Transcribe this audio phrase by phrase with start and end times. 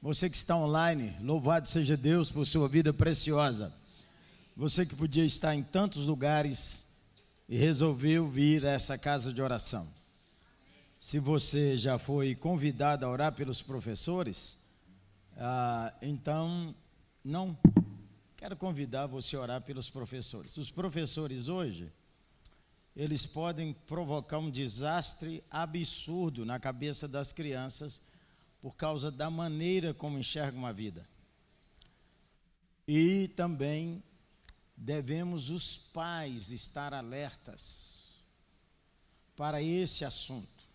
[0.00, 3.74] Você que está online, louvado seja Deus por sua vida preciosa.
[4.56, 6.86] Você que podia estar em tantos lugares
[7.48, 9.88] e resolveu vir a essa casa de oração.
[11.00, 14.56] Se você já foi convidado a orar pelos professores,
[15.36, 16.72] ah, então
[17.24, 17.58] não
[18.36, 20.56] quero convidar você a orar pelos professores.
[20.58, 21.90] Os professores hoje,
[22.94, 28.00] eles podem provocar um desastre absurdo na cabeça das crianças
[28.60, 31.06] por causa da maneira como enxergam a vida.
[32.86, 34.02] E também
[34.76, 38.14] devemos os pais estar alertas
[39.36, 40.66] para esse assunto.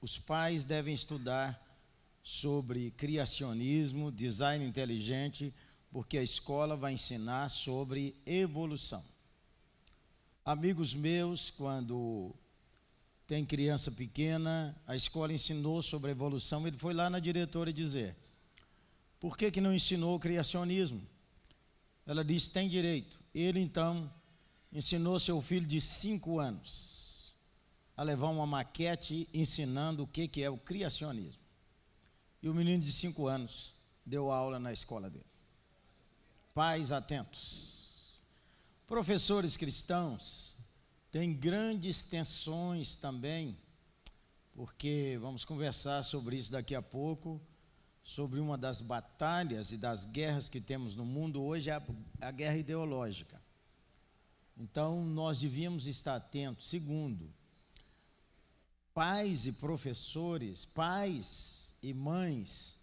[0.00, 1.62] Os pais devem estudar
[2.22, 5.54] sobre criacionismo, design inteligente,
[5.90, 9.04] porque a escola vai ensinar sobre evolução.
[10.44, 12.34] Amigos meus, quando
[13.34, 18.14] tem criança pequena, a escola ensinou sobre evolução, ele foi lá na diretora dizer:
[19.18, 21.02] por que, que não ensinou o criacionismo?
[22.06, 23.18] Ela disse: tem direito.
[23.34, 24.08] Ele então
[24.72, 27.34] ensinou seu filho de cinco anos
[27.96, 31.42] a levar uma maquete ensinando o que, que é o criacionismo.
[32.40, 33.74] E o menino de cinco anos
[34.06, 35.26] deu aula na escola dele.
[36.54, 38.16] Pais atentos.
[38.86, 40.53] Professores cristãos
[41.14, 43.56] tem grandes tensões também,
[44.52, 47.40] porque vamos conversar sobre isso daqui a pouco,
[48.02, 51.80] sobre uma das batalhas e das guerras que temos no mundo hoje, a,
[52.20, 53.40] a guerra ideológica.
[54.56, 56.66] Então, nós devíamos estar atentos.
[56.68, 57.32] Segundo,
[58.92, 62.80] pais e professores, pais e mães,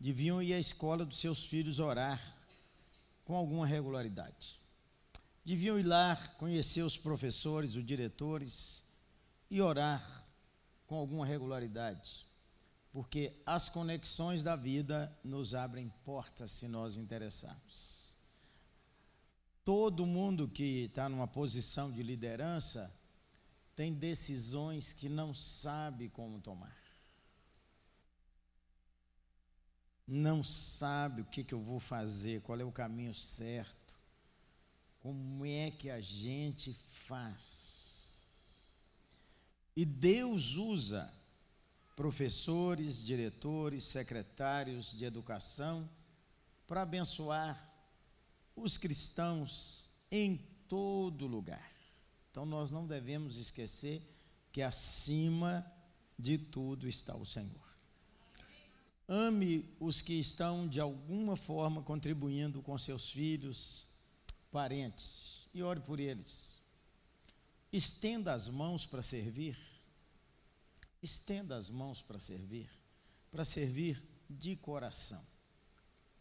[0.00, 2.18] deviam ir à escola dos seus filhos orar
[3.26, 4.63] com alguma regularidade
[5.44, 8.82] deviam ir lá conhecer os professores, os diretores
[9.50, 10.24] e orar
[10.86, 12.26] com alguma regularidade,
[12.90, 18.14] porque as conexões da vida nos abrem portas se nós interessarmos.
[19.62, 22.94] Todo mundo que está numa posição de liderança
[23.74, 26.76] tem decisões que não sabe como tomar.
[30.06, 33.83] Não sabe o que, que eu vou fazer, qual é o caminho certo
[35.04, 36.72] como é que a gente
[37.06, 38.24] faz?
[39.76, 41.12] E Deus usa
[41.94, 45.86] professores, diretores, secretários de educação
[46.66, 47.70] para abençoar
[48.56, 51.70] os cristãos em todo lugar.
[52.30, 54.00] Então nós não devemos esquecer
[54.50, 55.70] que acima
[56.18, 57.76] de tudo está o Senhor.
[59.06, 63.92] Ame os que estão de alguma forma contribuindo com seus filhos,
[64.54, 66.62] parentes e ore por eles.
[67.72, 69.58] Estenda as mãos para servir.
[71.02, 72.70] Estenda as mãos para servir,
[73.32, 74.00] para servir
[74.30, 75.20] de coração.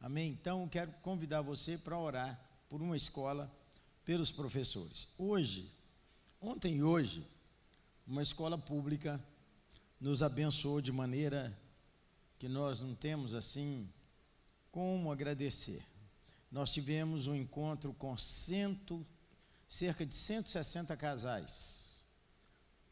[0.01, 0.31] Amém?
[0.31, 3.55] Então, quero convidar você para orar por uma escola,
[4.03, 5.09] pelos professores.
[5.15, 5.71] Hoje,
[6.41, 7.23] ontem e hoje,
[8.07, 9.23] uma escola pública
[10.01, 11.55] nos abençoou de maneira
[12.39, 13.87] que nós não temos assim
[14.71, 15.85] como agradecer
[16.53, 19.03] nós tivemos um encontro com cento,
[19.67, 21.99] cerca de 160 casais,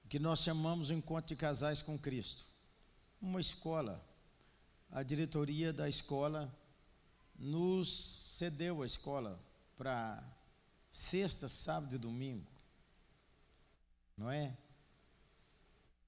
[0.10, 2.44] que nós chamamos o encontro de casais com Cristo.
[3.22, 4.04] Uma escola,
[4.90, 6.52] a diretoria da escola
[7.38, 9.40] nos cedeu a escola
[9.78, 10.24] para
[10.92, 12.50] sexta, sábado e domingo,
[14.18, 14.58] não é?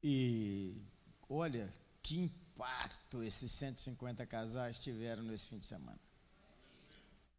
[0.02, 0.81] E
[1.30, 1.72] olha
[2.02, 6.12] que impacto esses 150 casais tiveram nesse fim de semana.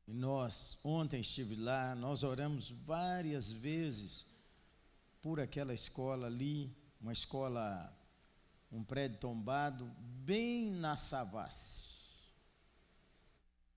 [0.06, 4.26] E nós, ontem estive lá, nós oramos várias vezes
[5.22, 6.70] por aquela escola ali,
[7.00, 7.90] uma escola,
[8.70, 9.90] um prédio tombado,
[10.24, 11.94] bem na Savassi.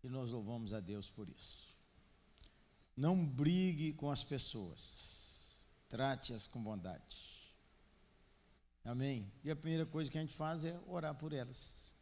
[0.03, 1.73] E nós louvamos a Deus por isso.
[2.95, 7.37] Não brigue com as pessoas, trate-as com bondade.
[8.83, 9.31] Amém?
[9.43, 11.93] E a primeira coisa que a gente faz é orar por elas.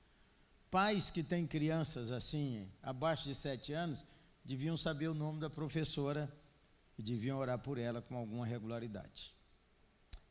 [0.72, 4.06] Pais que têm crianças assim, abaixo de sete anos,
[4.46, 6.32] deviam saber o nome da professora
[6.98, 9.34] e deviam orar por ela com alguma regularidade.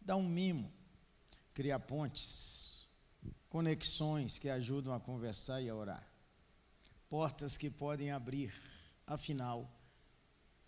[0.01, 0.73] Dá um mimo,
[1.53, 2.89] criar pontes,
[3.49, 6.09] conexões que ajudam a conversar e a orar,
[7.09, 8.55] portas que podem abrir,
[9.07, 9.71] afinal,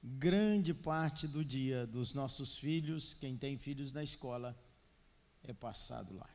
[0.02, 4.58] grande parte do dia dos nossos filhos, quem tem filhos na escola,
[5.42, 6.28] é passado lá.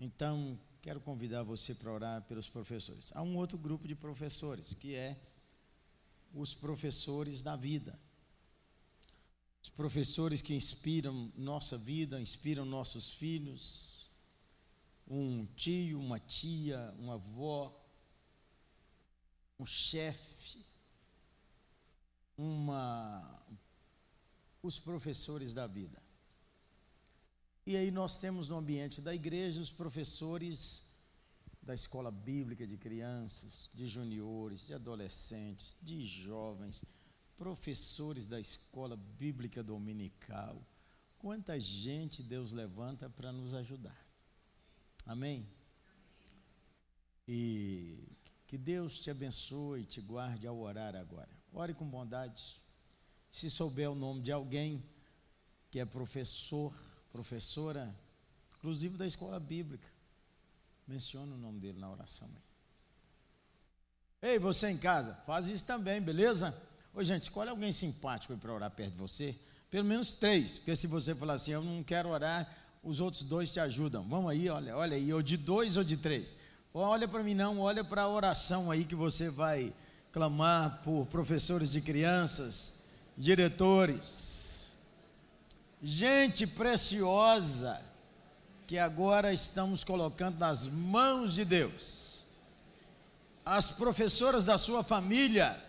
[0.00, 3.10] Então, quero convidar você para orar pelos professores.
[3.14, 5.20] Há um outro grupo de professores, que é
[6.32, 7.98] os professores da vida.
[9.62, 14.10] Os professores que inspiram nossa vida, inspiram nossos filhos.
[15.10, 17.74] um tio, uma tia, uma avó,
[19.58, 20.64] um chefe,
[22.36, 23.42] uma
[24.62, 26.02] os professores da vida.
[27.68, 30.82] E aí nós temos no ambiente da igreja os professores
[31.60, 36.82] da escola bíblica de crianças, de juniores, de adolescentes, de jovens,
[37.36, 40.66] professores da escola bíblica dominical.
[41.18, 44.02] Quanta gente Deus levanta para nos ajudar.
[45.04, 45.46] Amém?
[47.28, 48.02] E
[48.46, 51.28] que Deus te abençoe e te guarde ao orar agora.
[51.52, 52.62] Ore com bondade.
[53.30, 54.82] Se souber o nome de alguém
[55.70, 56.72] que é professor,
[57.12, 57.94] professora,
[58.58, 59.88] inclusive da escola bíblica,
[60.86, 62.28] menciona o nome dele na oração.
[64.20, 66.56] Ei, você em casa, faz isso também, beleza?
[66.92, 69.36] Ô gente, escolhe alguém simpático para orar perto de você.
[69.70, 72.52] Pelo menos três, porque se você falar assim, eu não quero orar,
[72.82, 74.02] os outros dois te ajudam.
[74.08, 76.34] Vamos aí, olha, olha aí, ou de dois ou de três.
[76.72, 79.72] Olha para mim não, olha para a oração aí que você vai
[80.12, 82.74] clamar por professores de crianças,
[83.16, 84.04] diretores,
[85.82, 87.80] gente preciosa
[88.66, 92.24] que agora estamos colocando nas mãos de Deus.
[93.44, 95.62] As professoras da sua família,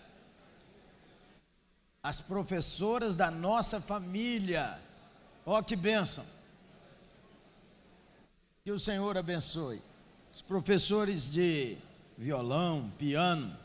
[2.03, 4.79] as professoras da nossa família,
[5.45, 6.25] ó oh, que bênção.
[8.63, 9.81] Que o Senhor abençoe.
[10.33, 11.77] Os professores de
[12.17, 13.55] violão, piano,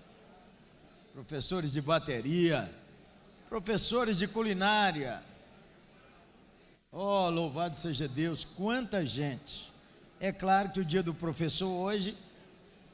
[1.12, 2.72] professores de bateria,
[3.48, 5.22] professores de culinária.
[6.96, 9.72] Oh, louvado seja Deus, quanta gente.
[10.20, 12.16] É claro que o dia do professor hoje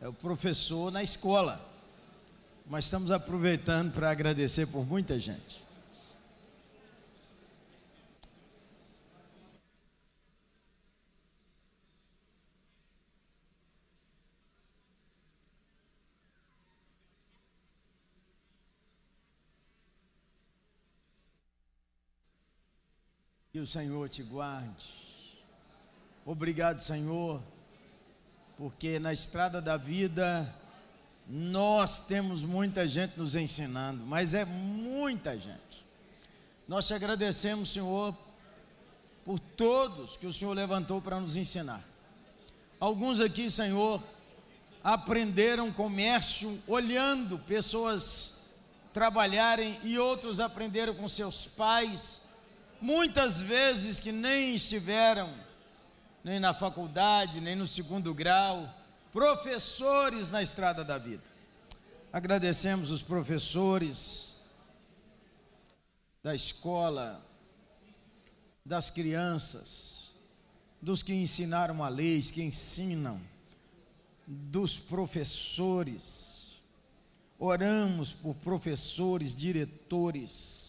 [0.00, 1.60] é o professor na escola,
[2.66, 5.62] mas estamos aproveitando para agradecer por muita gente.
[23.52, 24.86] Que o Senhor te guarde.
[26.24, 27.42] Obrigado, Senhor,
[28.56, 30.54] porque na estrada da vida
[31.26, 35.84] nós temos muita gente nos ensinando, mas é muita gente.
[36.68, 38.16] Nós te agradecemos, Senhor,
[39.24, 41.82] por todos que o Senhor levantou para nos ensinar.
[42.78, 44.00] Alguns aqui, Senhor,
[44.84, 48.38] aprenderam comércio olhando pessoas
[48.92, 52.19] trabalharem e outros aprenderam com seus pais
[52.80, 55.32] muitas vezes que nem estiveram
[56.22, 58.68] nem na faculdade, nem no segundo grau,
[59.12, 61.22] professores na estrada da vida.
[62.12, 64.34] Agradecemos os professores
[66.22, 67.24] da escola,
[68.64, 70.12] das crianças,
[70.82, 73.20] dos que ensinaram a lei, que ensinam,
[74.26, 76.60] dos professores.
[77.38, 80.59] Oramos por professores, diretores,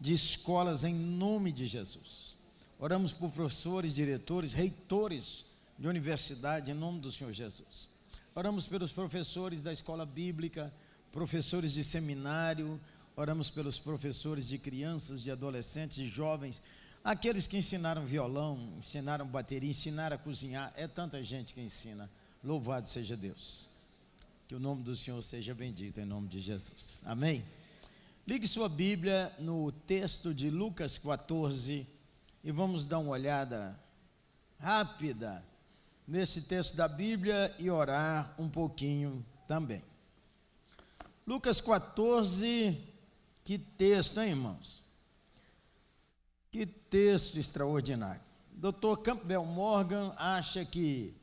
[0.00, 2.34] de escolas em nome de Jesus.
[2.78, 5.44] Oramos por professores, diretores, reitores
[5.78, 7.88] de universidade em nome do Senhor Jesus.
[8.34, 10.72] Oramos pelos professores da escola bíblica,
[11.12, 12.80] professores de seminário,
[13.14, 16.62] oramos pelos professores de crianças, de adolescentes, de jovens,
[17.04, 20.72] aqueles que ensinaram violão, ensinaram bateria, ensinaram a cozinhar.
[20.76, 22.08] É tanta gente que ensina.
[22.42, 23.68] Louvado seja Deus.
[24.48, 27.02] Que o nome do Senhor seja bendito em nome de Jesus.
[27.04, 27.44] Amém.
[28.30, 31.84] Ligue sua Bíblia no texto de Lucas 14
[32.44, 33.76] e vamos dar uma olhada
[34.56, 35.44] rápida
[36.06, 39.82] nesse texto da Bíblia e orar um pouquinho também.
[41.26, 42.78] Lucas 14,
[43.42, 44.80] que texto, hein, irmãos?
[46.52, 48.22] Que texto extraordinário.
[48.52, 48.96] Dr.
[49.02, 51.16] Campbell Morgan acha que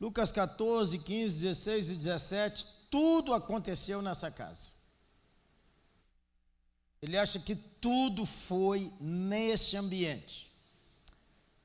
[0.00, 4.74] Lucas 14, 15, 16 e 17, tudo aconteceu nessa casa.
[7.00, 10.50] Ele acha que tudo foi nesse ambiente.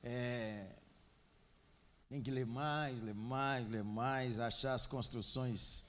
[0.02, 0.66] É,
[2.08, 5.84] tem que ler mais, ler mais, ler mais, achar as construções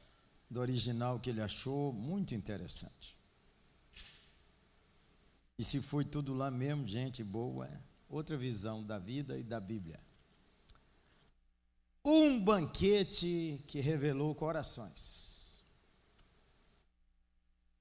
[0.50, 3.18] do original que ele achou, muito interessante.
[5.58, 9.60] E se foi tudo lá mesmo, gente boa, é outra visão da vida e da
[9.60, 10.00] Bíblia.
[12.06, 15.62] Um banquete que revelou corações.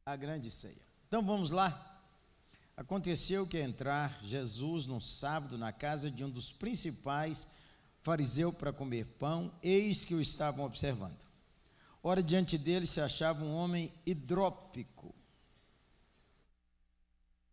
[0.04, 0.91] A grande ceia.
[1.12, 2.00] Então vamos lá.
[2.74, 7.46] Aconteceu que entrar Jesus num sábado na casa de um dos principais
[8.00, 11.22] fariseus para comer pão, eis que o estavam observando.
[12.02, 15.14] Ora, diante dele se achava um homem hidrópico.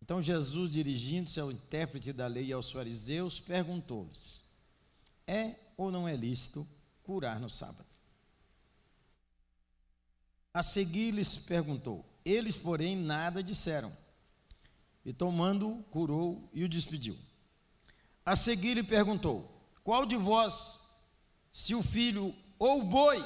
[0.02, 4.42] Então Jesus, dirigindo-se ao intérprete da lei e aos fariseus, perguntou-lhes:
[5.28, 6.66] É ou não é lícito
[7.04, 7.90] curar no sábado?
[10.54, 12.09] A seguir lhes perguntou.
[12.30, 13.92] Eles, porém, nada disseram.
[15.04, 17.18] E tomando, curou e o despediu.
[18.24, 19.50] A seguir lhe perguntou:
[19.84, 20.80] Qual de vós,
[21.52, 23.18] se o filho ou o boi?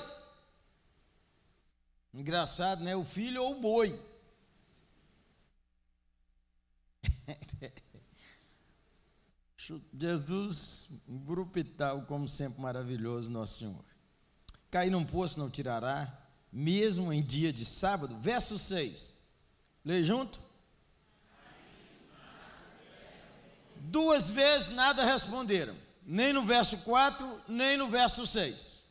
[2.14, 2.96] Engraçado, né?
[2.96, 4.00] O filho ou o boi.
[9.94, 13.84] Jesus, grupital, como sempre, maravilhoso, nosso Senhor.
[14.72, 16.23] Cair num poço não tirará,
[16.54, 18.16] mesmo em dia de sábado.
[18.20, 19.14] Verso 6.
[19.84, 20.40] Lê junto.
[23.76, 28.82] Duas vezes nada responderam, nem no verso 4, nem no verso 6.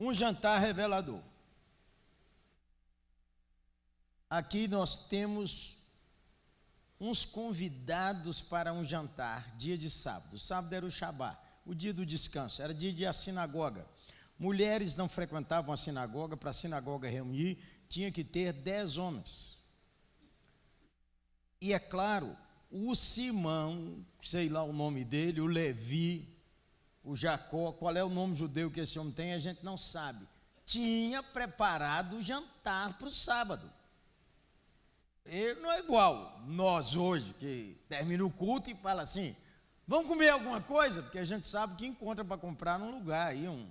[0.00, 1.22] Um jantar revelador.
[4.28, 5.76] Aqui nós temos
[7.00, 10.36] uns convidados para um jantar, dia de sábado.
[10.36, 13.86] sábado era o Shabá, o dia do descanso, era dia de sinagoga.
[14.38, 19.58] Mulheres não frequentavam a sinagoga, para a sinagoga reunir, tinha que ter dez homens.
[21.60, 22.36] E é claro,
[22.70, 26.38] o Simão, sei lá o nome dele, o Levi,
[27.02, 30.28] o Jacó, qual é o nome judeu que esse homem tem, a gente não sabe.
[30.64, 33.68] Tinha preparado o jantar para o sábado.
[35.24, 39.34] Ele não é igual nós hoje, que termina o culto e fala assim:
[39.86, 41.02] vamos comer alguma coisa?
[41.02, 43.68] Porque a gente sabe que encontra para comprar num lugar aí, um,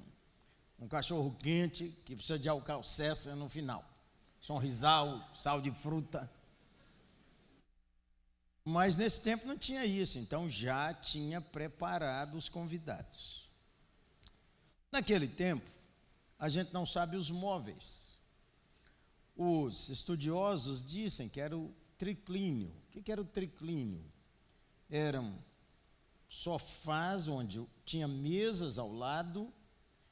[0.79, 2.49] um cachorro quente que precisa de
[2.83, 3.83] césar no final.
[4.39, 6.29] Sonrisal, sal de fruta.
[8.63, 13.49] Mas nesse tempo não tinha isso, então já tinha preparado os convidados.
[14.91, 15.69] Naquele tempo,
[16.37, 18.17] a gente não sabe os móveis.
[19.35, 22.73] Os estudiosos dizem que era o triclínio.
[22.87, 24.03] O que era o triclínio?
[24.89, 25.37] Eram
[26.27, 29.53] sofás onde tinha mesas ao lado.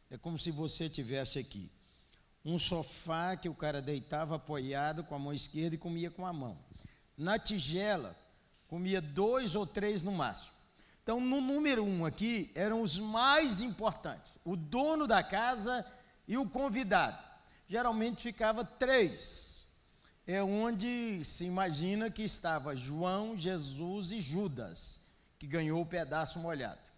[0.10, 1.70] É como se você tivesse aqui
[2.44, 6.32] um sofá que o cara deitava apoiado com a mão esquerda e comia com a
[6.32, 6.58] mão.
[7.18, 8.16] Na tigela
[8.68, 10.54] comia dois ou três no máximo.
[11.02, 15.86] Então, no número um aqui, eram os mais importantes: o dono da casa
[16.28, 17.24] e o convidado.
[17.68, 19.66] Geralmente ficava três.
[20.28, 25.00] É onde se imagina que estava João, Jesus e Judas,
[25.38, 26.95] que ganhou o pedaço molhado.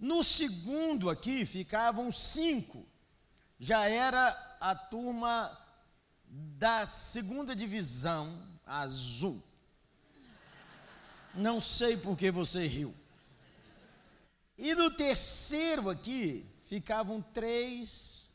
[0.00, 2.86] No segundo aqui ficavam cinco.
[3.58, 5.54] Já era a turma
[6.26, 9.42] da segunda divisão azul.
[11.34, 12.94] Não sei por que você riu.
[14.56, 18.26] E no terceiro aqui ficavam três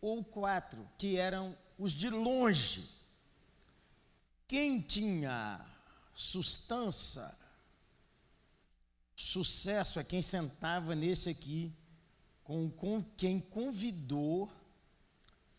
[0.00, 2.88] ou quatro, que eram os de longe.
[4.46, 5.60] Quem tinha
[6.14, 7.36] sustância,
[9.14, 11.72] sucesso é quem sentava nesse aqui,
[12.42, 14.50] com, com quem convidou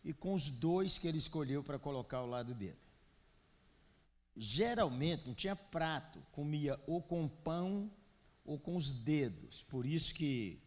[0.04, 2.86] e com os dois que ele escolheu para colocar ao lado dele
[4.36, 7.90] geralmente não tinha prato, comia ou com pão
[8.44, 9.62] ou com os dedos.
[9.62, 10.60] Por isso que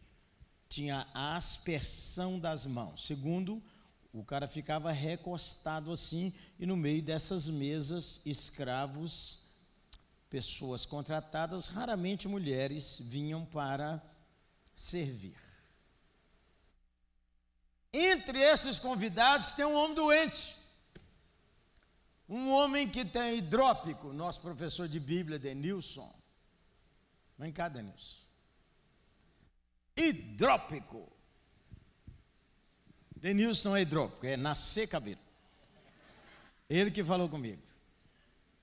[0.68, 3.06] tinha a aspersão das mãos.
[3.06, 3.62] Segundo,
[4.12, 9.39] o cara ficava recostado assim e no meio dessas mesas escravos,
[10.30, 14.00] pessoas contratadas, raramente mulheres vinham para
[14.76, 15.36] servir.
[17.92, 20.56] Entre esses convidados tem um homem doente.
[22.28, 26.14] Um homem que tem hidrópico, nosso professor de Bíblia, Denilson.
[27.36, 28.20] Vem cá, Denilson.
[29.96, 31.10] Hidrópico.
[33.16, 35.20] Denilson é hidrópico, é nascer cabelo.
[36.68, 37.60] Ele que falou comigo.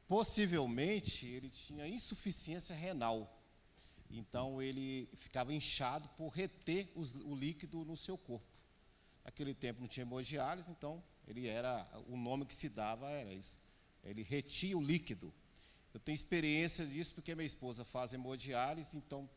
[0.08, 3.34] Possivelmente ele tinha insuficiência renal.
[4.10, 8.46] Então ele ficava inchado por reter os, o líquido no seu corpo.
[9.26, 13.62] Naquele tempo não tinha hemodiálise, então ele era o nome que se dava era isso.
[14.04, 15.34] Ele retia o líquido.
[15.94, 19.30] Eu tenho experiência disso porque minha esposa faz hemodiálise, então,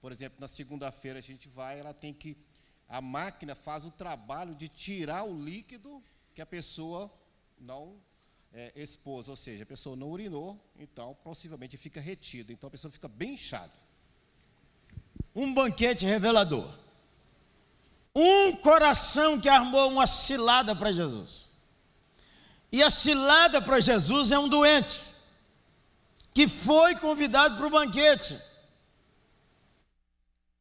[0.00, 2.36] por exemplo, na segunda-feira a gente vai, ela tem que
[2.88, 6.02] a máquina faz o trabalho de tirar o líquido
[6.34, 7.10] que a pessoa
[7.58, 7.96] não
[8.52, 12.90] é, expôs, ou seja, a pessoa não urinou, então possivelmente fica retido, então a pessoa
[12.90, 13.72] fica bem inchada.
[15.34, 16.68] Um banquete revelador.
[18.14, 21.48] Um coração que armou uma cilada para Jesus.
[22.72, 25.00] E a cilada para Jesus é um doente,
[26.34, 28.40] que foi convidado para o banquete.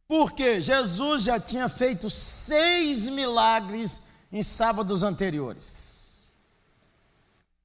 [0.08, 5.89] Porque Jesus já tinha feito seis milagres em sábados anteriores.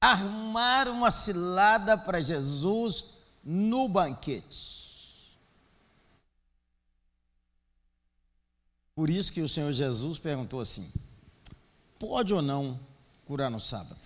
[0.04, 5.38] Armaram uma cilada para Jesus no banquete.
[8.94, 10.92] Por isso que o Senhor Jesus perguntou assim:
[11.98, 12.78] pode ou não
[13.24, 13.98] curar no sábado?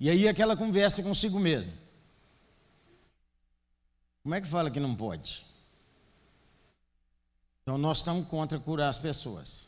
[0.00, 1.72] E aí aquela conversa consigo mesmo.
[4.24, 5.46] Como é que fala que não pode?
[7.62, 9.67] Então nós estamos contra curar as pessoas.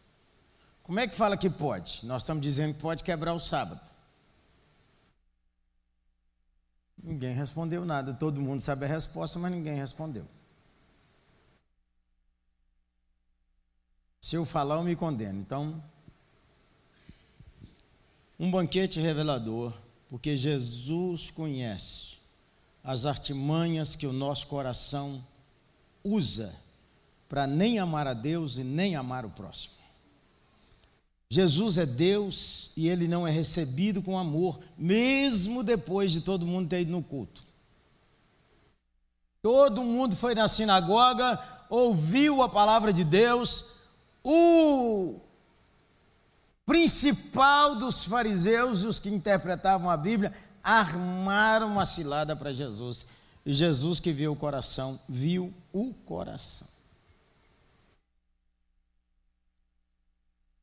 [0.90, 2.04] Como é que fala que pode?
[2.04, 3.80] Nós estamos dizendo que pode quebrar o sábado.
[7.00, 8.12] Ninguém respondeu nada.
[8.12, 10.26] Todo mundo sabe a resposta, mas ninguém respondeu.
[14.20, 15.38] Se eu falar, eu me condeno.
[15.38, 15.80] Então,
[18.36, 19.72] um banquete revelador,
[20.08, 22.18] porque Jesus conhece
[22.82, 25.24] as artimanhas que o nosso coração
[26.02, 26.52] usa
[27.28, 29.79] para nem amar a Deus e nem amar o próximo.
[31.32, 36.68] Jesus é Deus e ele não é recebido com amor, mesmo depois de todo mundo
[36.68, 37.44] ter ido no culto.
[39.40, 41.38] Todo mundo foi na sinagoga,
[41.70, 43.76] ouviu a palavra de Deus,
[44.24, 45.20] o
[46.66, 50.32] principal dos fariseus e os que interpretavam a Bíblia
[50.62, 53.06] armaram uma cilada para Jesus.
[53.46, 56.68] E Jesus que viu o coração, viu o coração.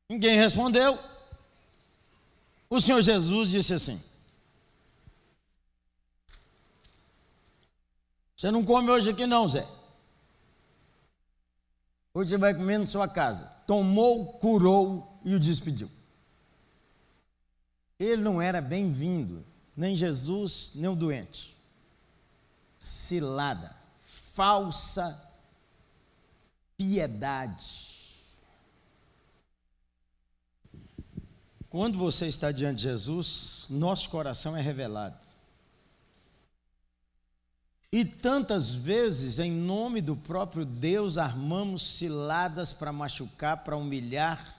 [0.08, 0.98] Ninguém respondeu.
[2.70, 4.02] O Senhor Jesus disse assim:
[8.36, 9.68] Você não come hoje aqui, não, Zé.
[12.14, 13.44] Hoje você vai comer na sua casa.
[13.66, 15.90] Tomou, curou e o despediu.
[17.98, 19.44] Ele não era bem-vindo,
[19.76, 21.56] nem Jesus, nem o doente.
[22.76, 25.20] Cilada, falsa
[26.76, 27.97] piedade.
[31.70, 35.16] Quando você está diante de Jesus, nosso coração é revelado.
[37.92, 44.56] E tantas vezes, em nome do próprio Deus, armamos ciladas para machucar, para humilhar,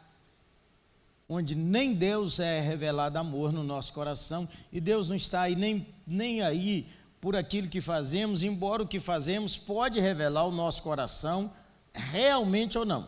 [1.28, 5.88] onde nem Deus é revelado amor no nosso coração, e Deus não está aí nem,
[6.08, 6.88] nem aí
[7.22, 11.52] por aquilo que fazemos, embora o que fazemos pode revelar o nosso coração,
[11.94, 13.08] realmente ou não.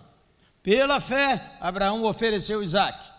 [0.62, 3.11] Pela fé, Abraão ofereceu Isaac.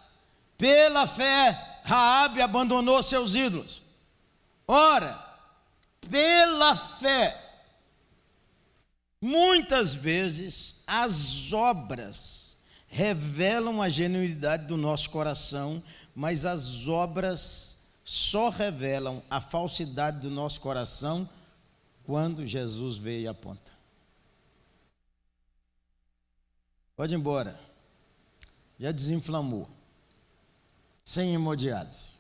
[0.63, 3.83] Pela fé, Raabe abandonou seus ídolos.
[4.65, 5.21] Ora,
[6.09, 7.37] pela fé.
[9.21, 15.83] Muitas vezes as obras revelam a genuinidade do nosso coração,
[16.15, 21.29] mas as obras só revelam a falsidade do nosso coração
[22.05, 23.73] quando Jesus veio e aponta.
[26.95, 27.59] Pode ir embora.
[28.79, 29.69] Já desinflamou.
[31.05, 32.13] Sem hemodiálise.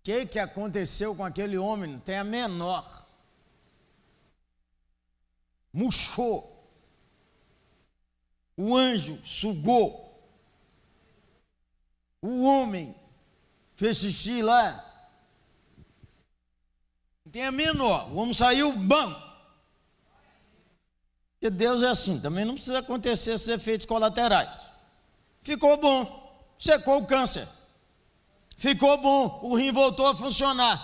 [0.00, 1.92] O que, que aconteceu com aquele homem?
[1.92, 3.06] Não tem a menor.
[5.72, 6.52] Murchou.
[8.56, 10.12] O anjo sugou.
[12.20, 12.94] O homem
[13.76, 14.84] fez xixi lá.
[17.24, 18.10] Não tem a menor.
[18.10, 19.14] O homem saiu bom.
[21.40, 22.20] E Deus é assim.
[22.20, 24.71] Também não precisa acontecer esses efeitos colaterais.
[25.42, 26.22] Ficou bom.
[26.58, 27.48] Secou o câncer.
[28.56, 30.80] Ficou bom, o rim voltou a funcionar.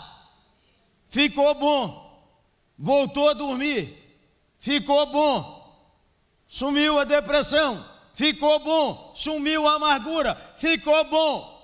[1.08, 2.34] Ficou bom,
[2.76, 3.96] voltou a dormir.
[4.58, 5.88] Ficou bom,
[6.48, 7.88] sumiu a depressão.
[8.14, 10.34] Ficou bom, sumiu a amargura.
[10.56, 11.56] Ficou bom.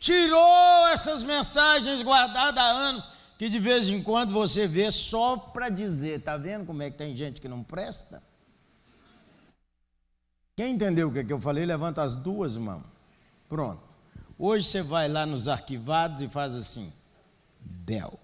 [0.00, 5.68] Tirou essas mensagens guardadas há anos que de vez em quando você vê só para
[5.68, 8.20] dizer, tá vendo como é que tem gente que não presta?
[10.56, 12.84] Quem entendeu o que, é que eu falei, levanta as duas mãos.
[13.48, 13.82] Pronto.
[14.38, 16.92] Hoje você vai lá nos arquivados e faz assim:
[17.60, 18.18] Del.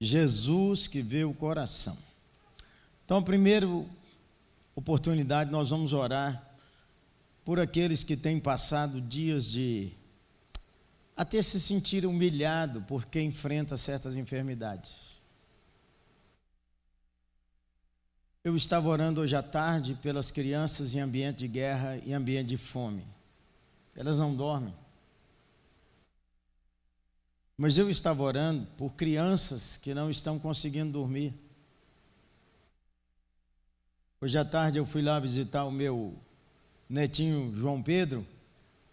[0.00, 1.96] Jesus que vê o coração.
[3.04, 3.86] Então, primeiro
[4.74, 6.42] oportunidade, nós vamos orar
[7.44, 9.92] por aqueles que têm passado dias de
[11.16, 15.19] até se sentir humilhado porque enfrenta certas enfermidades.
[18.42, 22.56] Eu estava orando hoje à tarde pelas crianças em ambiente de guerra e ambiente de
[22.56, 23.06] fome.
[23.94, 24.74] Elas não dormem.
[27.54, 31.34] Mas eu estava orando por crianças que não estão conseguindo dormir.
[34.22, 36.18] Hoje à tarde eu fui lá visitar o meu
[36.88, 38.26] netinho João Pedro.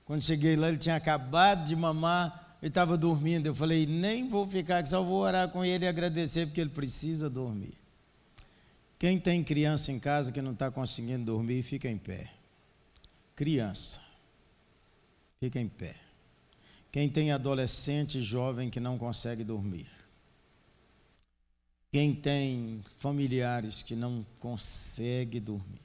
[0.03, 3.45] Quando cheguei lá, ele tinha acabado de mamar e estava dormindo.
[3.45, 6.69] Eu falei: nem vou ficar aqui, só vou orar com ele e agradecer, porque ele
[6.69, 7.86] precisa dormir.
[8.99, 12.31] Quem tem criança em casa que não está conseguindo dormir, fica em pé.
[13.35, 14.01] Criança,
[15.39, 15.95] fica em pé.
[16.91, 19.87] Quem tem adolescente jovem que não consegue dormir.
[21.91, 25.81] Quem tem familiares que não consegue dormir.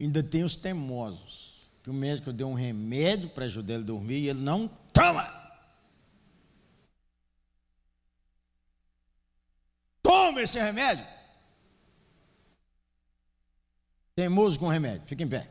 [0.00, 4.22] Ainda tem os teimosos, que o médico deu um remédio para ajudar ele a dormir
[4.22, 5.39] e ele não toma.
[10.40, 11.06] Toma esse remédio.
[14.14, 15.48] Teimoso com remédio, fica em pé.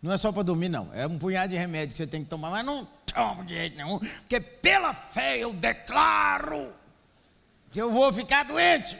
[0.00, 0.92] Não é só para dormir, não.
[0.94, 3.76] É um punhado de remédio que você tem que tomar, mas não toma de jeito
[3.76, 6.72] nenhum, porque pela fé eu declaro
[7.72, 8.96] que eu vou ficar doente.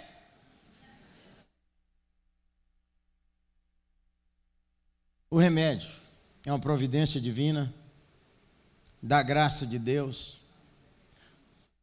[5.31, 5.90] O remédio
[6.45, 7.73] é uma providência divina,
[9.03, 10.40] da graça de Deus.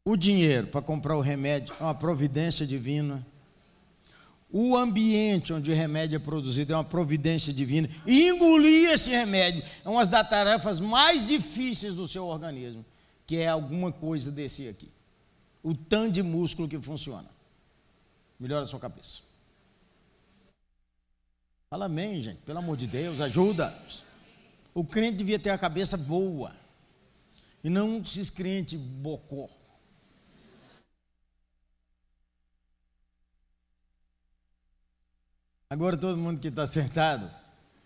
[0.05, 3.25] O dinheiro para comprar o remédio é uma providência divina.
[4.51, 7.89] O ambiente onde o remédio é produzido é uma providência divina.
[8.05, 12.85] E engolir esse remédio é uma das tarefas mais difíceis do seu organismo,
[13.25, 14.91] que é alguma coisa desse aqui.
[15.63, 17.29] O tanto de músculo que funciona.
[18.37, 19.21] Melhora a sua cabeça.
[21.69, 22.41] Fala amém, gente.
[22.41, 23.73] Pelo amor de Deus, ajuda.
[24.73, 26.53] O crente devia ter a cabeça boa.
[27.63, 29.47] E não esses crentes bocó.
[35.73, 37.31] Agora todo mundo que está sentado,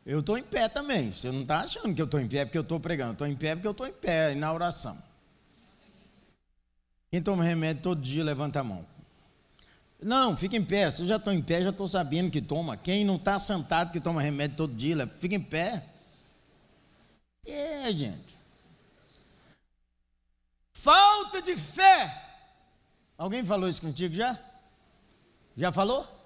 [0.05, 1.09] eu estou em pé também.
[1.09, 3.13] Você não está achando que eu estou em pé porque eu estou pregando.
[3.13, 5.01] Estou em pé porque eu estou em pé na oração.
[7.09, 8.85] Quem toma remédio todo dia, levanta a mão.
[10.03, 10.91] Não, fica em pé.
[10.91, 12.75] Se eu já estou em pé, já estou sabendo que toma.
[12.75, 15.85] Quem não está sentado que toma remédio todo dia, fica em pé.
[17.45, 18.37] É, gente.
[20.73, 22.21] Falta de fé.
[23.17, 24.37] Alguém falou isso contigo já?
[25.55, 26.16] Já falou?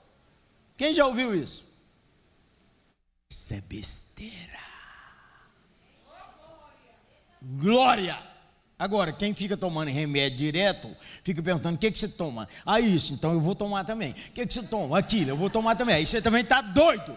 [0.81, 1.63] Quem já ouviu isso?
[3.29, 4.59] Isso é besteira.
[7.39, 8.17] Glória.
[8.79, 10.89] Agora, quem fica tomando remédio direto,
[11.23, 12.49] fica perguntando: o que, que você toma?
[12.65, 14.09] Ah, isso, então eu vou tomar também.
[14.09, 14.97] O que, que você toma?
[14.97, 15.97] Aquilo, eu vou tomar também.
[15.97, 17.15] Aí você também está doido.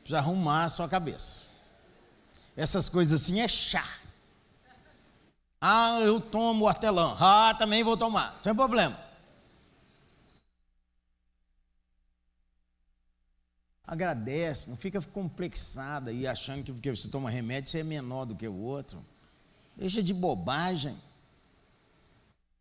[0.00, 1.46] Precisa arrumar a sua cabeça.
[2.54, 3.88] Essas coisas assim é chá.
[5.58, 7.16] Ah, eu tomo hortelã.
[7.18, 8.38] Ah, também vou tomar.
[8.42, 9.05] Sem problema.
[13.86, 18.34] Agradece, não fica complexada e achando que porque você toma remédio você é menor do
[18.34, 19.04] que o outro.
[19.76, 21.00] Deixa de bobagem.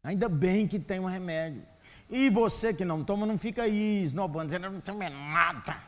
[0.03, 1.65] Ainda bem que tem um remédio.
[2.07, 5.81] E você que não toma, não fica aí esnobando, dizendo, não toma nada.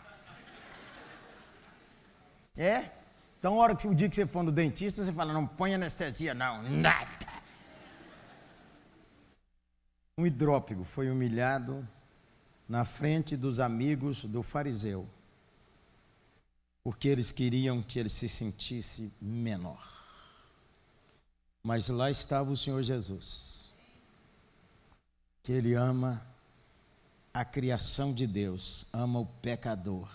[2.56, 2.90] É?
[3.38, 6.34] Então, hora que o dia que você for no dentista, você fala, não põe anestesia,
[6.34, 7.28] não, nada.
[10.18, 11.88] Um hidrópigo foi humilhado
[12.68, 15.08] na frente dos amigos do fariseu
[16.88, 19.86] porque eles queriam que ele se sentisse menor.
[21.62, 23.74] Mas lá estava o Senhor Jesus,
[25.44, 26.26] que ele ama
[27.34, 30.10] a criação de Deus, ama o pecador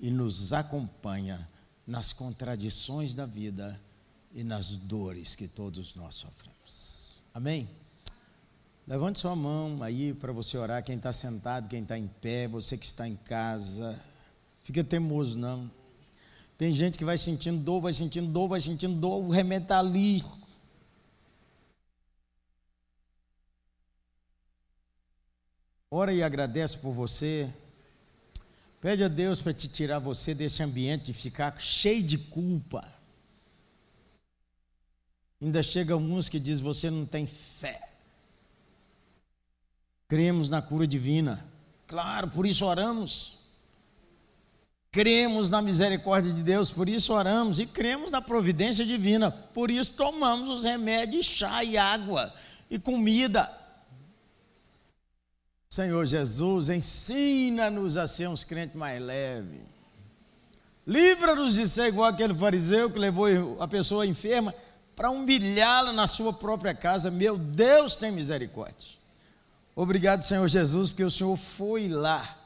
[0.00, 1.48] e nos acompanha
[1.86, 3.80] nas contradições da vida
[4.32, 7.22] e nas dores que todos nós sofremos.
[7.32, 7.70] Amém?
[8.84, 12.76] Levante sua mão aí para você orar, quem está sentado, quem está em pé, você
[12.76, 13.96] que está em casa.
[14.64, 15.78] Fica temoso, não.
[16.60, 19.78] Tem gente que vai sentindo dor, vai sentindo dor, vai sentindo dor, o remédio está
[19.78, 20.22] ali.
[25.90, 27.50] Ora e agradece por você.
[28.78, 32.86] Pede a Deus para te tirar você desse ambiente de ficar cheio de culpa.
[35.40, 37.88] Ainda chega uns que diz você não tem fé.
[40.06, 41.42] Cremos na cura divina.
[41.86, 43.39] Claro, por isso oramos.
[44.92, 49.92] Cremos na misericórdia de Deus, por isso oramos, e cremos na providência divina, por isso
[49.92, 52.34] tomamos os remédios, chá e água
[52.68, 53.48] e comida.
[55.68, 59.60] Senhor Jesus, ensina-nos a ser uns crentes mais leves.
[60.84, 64.52] Livra-nos de ser igual aquele fariseu que levou a pessoa enferma
[64.96, 67.12] para humilhá-la na sua própria casa.
[67.12, 68.98] Meu Deus, tem misericórdia.
[69.76, 72.39] Obrigado, Senhor Jesus, porque o Senhor foi lá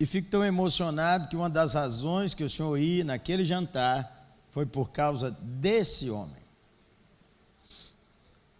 [0.00, 4.64] e fico tão emocionado que uma das razões que o senhor ia naquele jantar foi
[4.64, 6.36] por causa desse homem.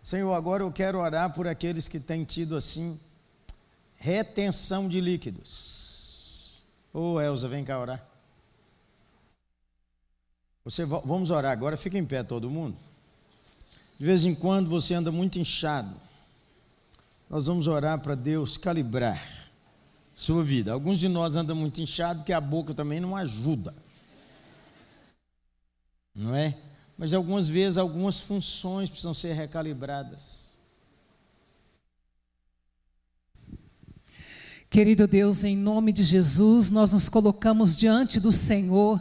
[0.02, 2.98] Senhor, agora eu quero orar por aqueles que têm tido assim
[3.96, 6.62] retenção de líquidos.
[6.92, 8.04] Ô oh, Elza, vem cá orar.
[10.64, 12.76] Você, vamos orar agora, fica em pé todo mundo.
[13.98, 15.94] De vez em quando você anda muito inchado.
[17.28, 19.37] Nós vamos orar para Deus calibrar
[20.18, 20.72] sua vida.
[20.72, 23.72] Alguns de nós andam muito inchados porque a boca também não ajuda.
[26.12, 26.58] Não é?
[26.98, 30.56] Mas algumas vezes algumas funções precisam ser recalibradas.
[34.68, 39.00] Querido Deus, em nome de Jesus, nós nos colocamos diante do Senhor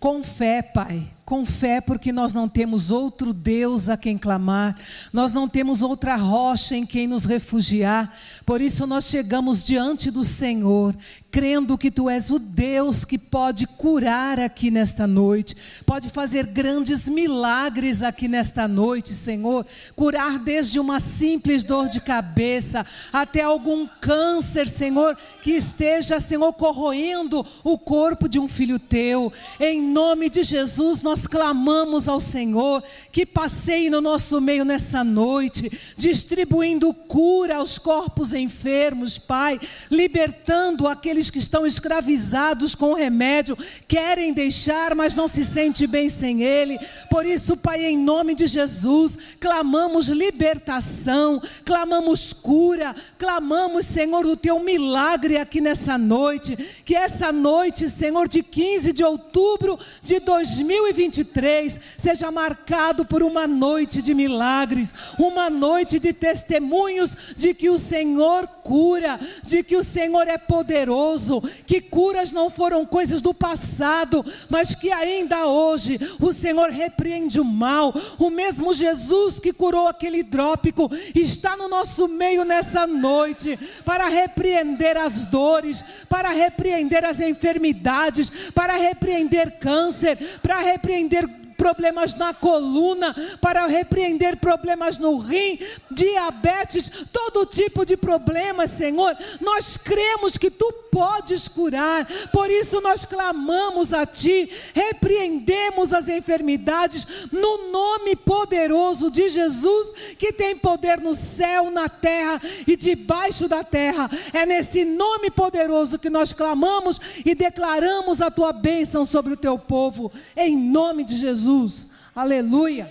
[0.00, 4.78] com fé, Pai com fé, porque nós não temos outro Deus a quem clamar,
[5.12, 10.22] nós não temos outra rocha em quem nos refugiar, por isso nós chegamos diante do
[10.22, 10.94] Senhor,
[11.32, 17.08] crendo que Tu és o Deus que pode curar aqui nesta noite, pode fazer grandes
[17.08, 24.68] milagres aqui nesta noite, Senhor, curar desde uma simples dor de cabeça até algum câncer,
[24.68, 31.02] Senhor, que esteja, Senhor, corroendo o corpo de um filho Teu, em nome de Jesus,
[31.02, 37.78] nós nós clamamos ao Senhor que passeie no nosso meio nessa noite, distribuindo cura aos
[37.78, 39.58] corpos enfermos, Pai,
[39.90, 43.56] libertando aqueles que estão escravizados com o remédio,
[43.88, 46.78] querem deixar, mas não se sente bem sem ele.
[47.08, 54.60] Por isso, Pai, em nome de Jesus, clamamos libertação, clamamos cura, clamamos, Senhor, o teu
[54.60, 61.80] milagre aqui nessa noite, que essa noite, Senhor, de 15 de outubro de 2020 2023
[61.98, 68.46] seja marcado por uma noite de milagres, uma noite de testemunhos de que o Senhor
[68.62, 74.74] cura, de que o Senhor é poderoso, que curas não foram coisas do passado, mas
[74.74, 77.94] que ainda hoje o Senhor repreende o mal.
[78.18, 84.96] O mesmo Jesus que curou aquele hidrópico está no nosso meio nessa noite para repreender
[84.96, 93.14] as dores, para repreender as enfermidades, para repreender câncer, para repreender repreender problemas na coluna,
[93.40, 95.58] para repreender problemas no rim,
[95.90, 99.16] diabetes, todo tipo de problemas, Senhor.
[99.40, 107.06] Nós cremos que tu podes curar, por isso nós clamamos a ti, repreendemos as enfermidades
[107.30, 109.88] no nome poderoso de Jesus,
[110.18, 114.10] que tem poder no céu, na terra e debaixo da terra.
[114.32, 119.58] É nesse nome poderoso que nós clamamos e declaramos a tua bênção sobre o teu
[119.58, 121.45] povo, em nome de Jesus.
[121.46, 121.88] Jesus.
[122.14, 122.90] Aleluia.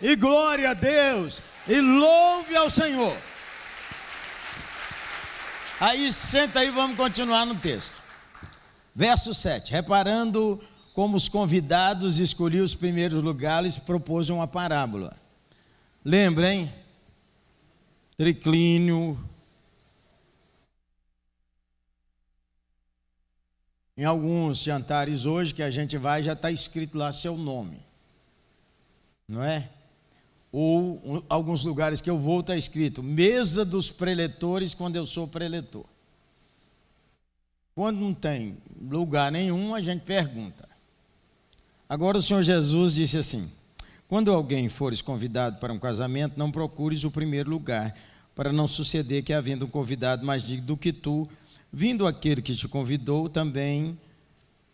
[0.00, 1.42] E glória a Deus.
[1.66, 3.16] E louve ao Senhor.
[5.80, 7.92] Aí senta aí, vamos continuar no texto.
[8.94, 9.72] Verso 7.
[9.72, 10.60] Reparando
[10.94, 15.16] como os convidados escolhiam os primeiros lugares, propôs uma parábola.
[16.04, 16.72] Lembrem?
[18.16, 19.18] Triclínio,
[23.98, 27.80] Em alguns jantares hoje que a gente vai, já está escrito lá seu nome.
[29.26, 29.68] Não é?
[30.52, 35.26] Ou um, alguns lugares que eu vou está escrito mesa dos preletores quando eu sou
[35.26, 35.84] preletor.
[37.74, 40.68] Quando não tem lugar nenhum, a gente pergunta.
[41.88, 43.50] Agora o Senhor Jesus disse assim:
[44.06, 47.96] quando alguém fores convidado para um casamento, não procures o primeiro lugar,
[48.32, 51.28] para não suceder que, havendo um convidado mais digno do que tu,
[51.72, 53.98] Vindo aquele que te convidou também,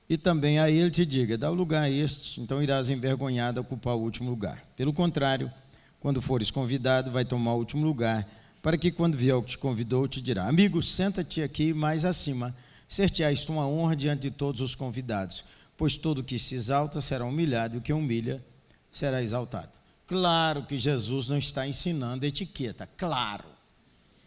[0.08, 3.94] e também a ele te diga: dá o lugar a este, então irás envergonhado ocupar
[3.94, 4.64] o último lugar.
[4.76, 5.50] Pelo contrário,
[5.98, 8.28] quando fores convidado, vai tomar o último lugar,
[8.62, 12.54] para que quando vier o que te convidou, te dirá: Amigo, senta-te aqui mais acima,
[12.88, 15.44] ser-te-á isto uma honra diante de todos os convidados,
[15.76, 18.44] pois todo que se exalta será humilhado, e o que humilha
[18.92, 19.72] será exaltado.
[20.06, 23.44] Claro que Jesus não está ensinando etiqueta, claro,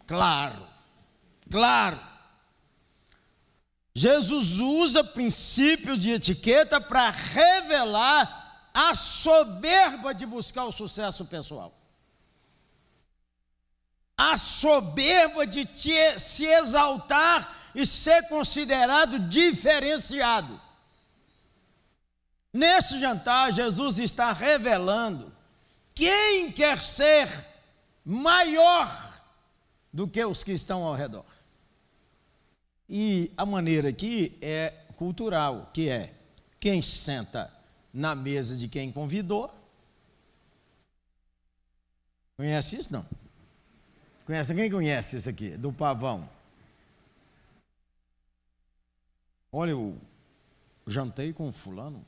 [0.05, 0.61] claro,
[1.49, 2.16] claro.
[3.97, 11.73] Jesus usa princípios de etiqueta para revelar a soberba de buscar o sucesso pessoal.
[14.15, 20.61] A soberba de te, se exaltar e ser considerado diferenciado.
[22.53, 25.35] Nesse jantar, Jesus está revelando
[25.95, 27.27] quem quer ser
[28.05, 28.95] maior
[29.91, 31.36] do que os que estão ao redor.
[32.89, 36.13] E a maneira aqui é cultural, que é
[36.59, 37.53] quem senta
[37.93, 39.53] na mesa de quem convidou.
[42.37, 43.05] Conhece isso não?
[44.25, 44.53] Conhece?
[44.53, 45.57] Quem conhece isso aqui?
[45.57, 46.29] Do pavão.
[49.51, 49.97] Olha, eu
[50.85, 52.05] jantei com fulano.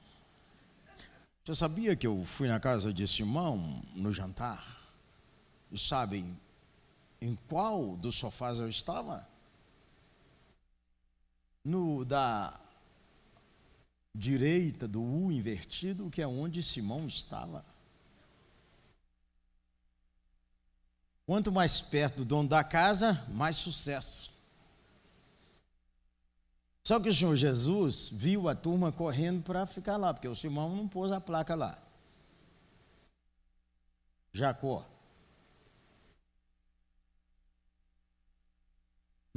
[1.44, 4.63] Você sabia que eu fui na casa de Simão no jantar?
[5.72, 6.38] E sabem
[7.20, 9.28] em qual dos sofás eu estava?
[11.63, 12.60] No da
[14.13, 17.65] direita do U invertido, que é onde Simão estava.
[21.26, 24.32] Quanto mais perto do dono da casa, mais sucesso.
[26.84, 30.76] Só que o Senhor Jesus viu a turma correndo para ficar lá, porque o Simão
[30.76, 31.78] não pôs a placa lá.
[34.34, 34.86] Jacó.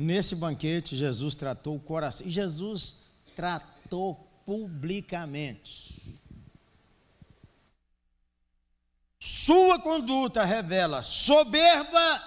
[0.02, 2.26] Nesse banquete, Jesus tratou o coração.
[2.26, 2.96] E Jesus
[3.36, 6.20] tratou publicamente.
[9.20, 12.20] Sua conduta revela soberba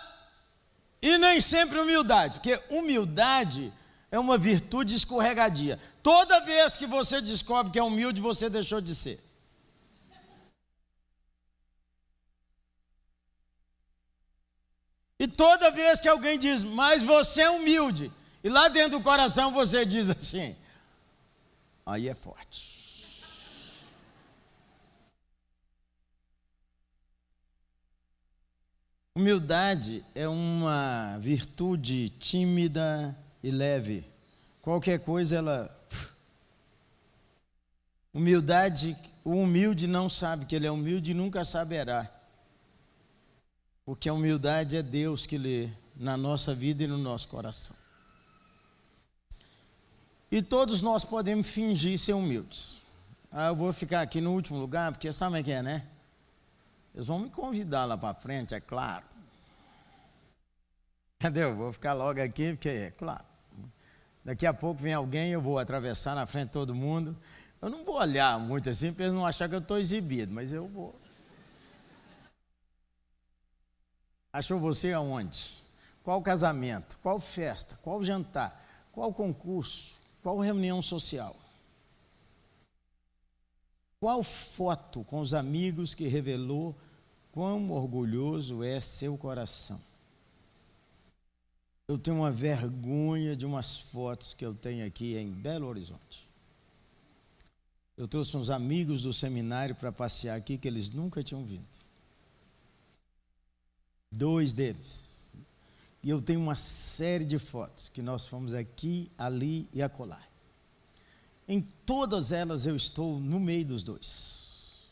[1.02, 3.74] e nem sempre humildade, porque humildade
[4.10, 5.78] é uma virtude escorregadia.
[6.02, 9.22] Toda vez que você descobre que é humilde, você deixou de ser.
[15.26, 18.12] E toda vez que alguém diz, mas você é humilde,
[18.44, 20.56] e lá dentro do coração você diz assim,
[21.84, 22.76] aí é forte.
[29.16, 34.06] Humildade é uma virtude tímida e leve.
[34.62, 35.88] Qualquer coisa ela.
[38.14, 42.15] Humildade, o humilde não sabe que ele é humilde e nunca saberá.
[43.86, 47.76] Porque a humildade é Deus que lê na nossa vida e no nosso coração.
[50.32, 52.82] E todos nós podemos fingir ser humildes.
[53.32, 55.86] Ah, eu vou ficar aqui no último lugar, porque sabe o que é, né?
[56.94, 59.06] Eles vão me convidar lá para frente, é claro.
[61.22, 61.56] Entendeu?
[61.56, 63.24] Vou ficar logo aqui, porque, é claro.
[64.24, 67.16] Daqui a pouco vem alguém, eu vou atravessar na frente de todo mundo.
[67.62, 70.52] Eu não vou olhar muito assim, para eles não acharem que eu estou exibido, mas
[70.52, 71.00] eu vou.
[74.36, 75.64] Achou você aonde?
[76.04, 76.98] Qual casamento?
[77.02, 77.80] Qual festa?
[77.82, 78.62] Qual jantar?
[78.92, 79.96] Qual concurso?
[80.22, 81.34] Qual reunião social?
[83.98, 86.76] Qual foto com os amigos que revelou
[87.32, 89.80] quão orgulhoso é seu coração?
[91.88, 96.28] Eu tenho uma vergonha de umas fotos que eu tenho aqui em Belo Horizonte.
[97.96, 101.85] Eu trouxe uns amigos do seminário para passear aqui que eles nunca tinham vindo.
[104.16, 105.34] Dois deles.
[106.02, 110.22] E eu tenho uma série de fotos que nós fomos aqui, ali e acolá.
[111.48, 114.92] Em todas elas eu estou no meio dos dois.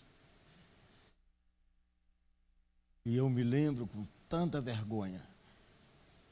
[3.06, 5.22] E eu me lembro com tanta vergonha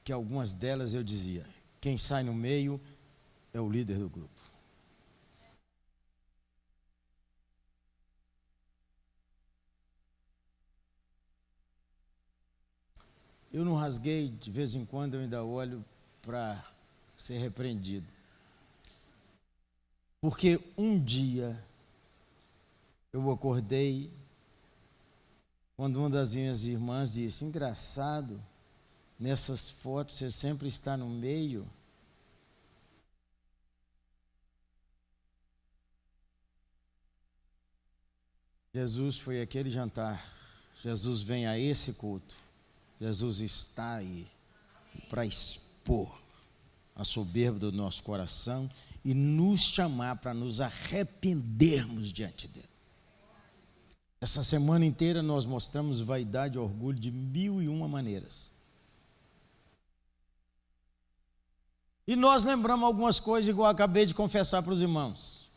[0.04, 1.46] que algumas delas eu dizia:
[1.80, 2.80] quem sai no meio
[3.54, 4.51] é o líder do grupo.
[13.54, 15.84] Eu não rasguei, de vez em quando eu ainda olho
[16.22, 16.64] para
[17.18, 18.08] ser repreendido.
[20.22, 21.62] Porque um dia
[23.12, 24.10] eu acordei
[25.76, 28.42] quando uma das minhas irmãs disse: engraçado,
[29.20, 31.68] nessas fotos você sempre está no meio.
[38.74, 40.26] Jesus foi aquele jantar.
[40.82, 42.41] Jesus vem a esse culto.
[43.02, 44.28] Jesus está aí
[45.10, 46.22] para expor
[46.96, 48.70] a soberba do nosso coração
[49.04, 52.70] e nos chamar para nos arrependermos diante dele.
[54.22, 58.52] Essa semana inteira nós mostramos vaidade e orgulho de mil e uma maneiras.
[62.06, 65.50] E nós lembramos algumas coisas, igual eu acabei de confessar para os irmãos.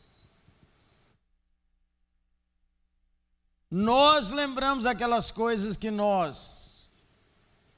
[3.70, 6.63] Nós lembramos aquelas coisas que nós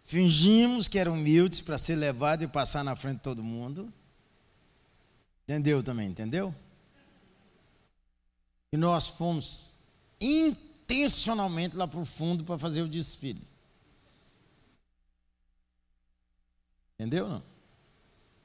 [0.06, 3.92] fingimos que eram humildes para ser levado e passar na frente de todo mundo.
[5.44, 6.54] Entendeu também, entendeu?
[8.72, 9.74] E nós fomos
[10.20, 13.42] intencionalmente lá para o fundo para fazer o desfile.
[16.94, 17.42] Entendeu não?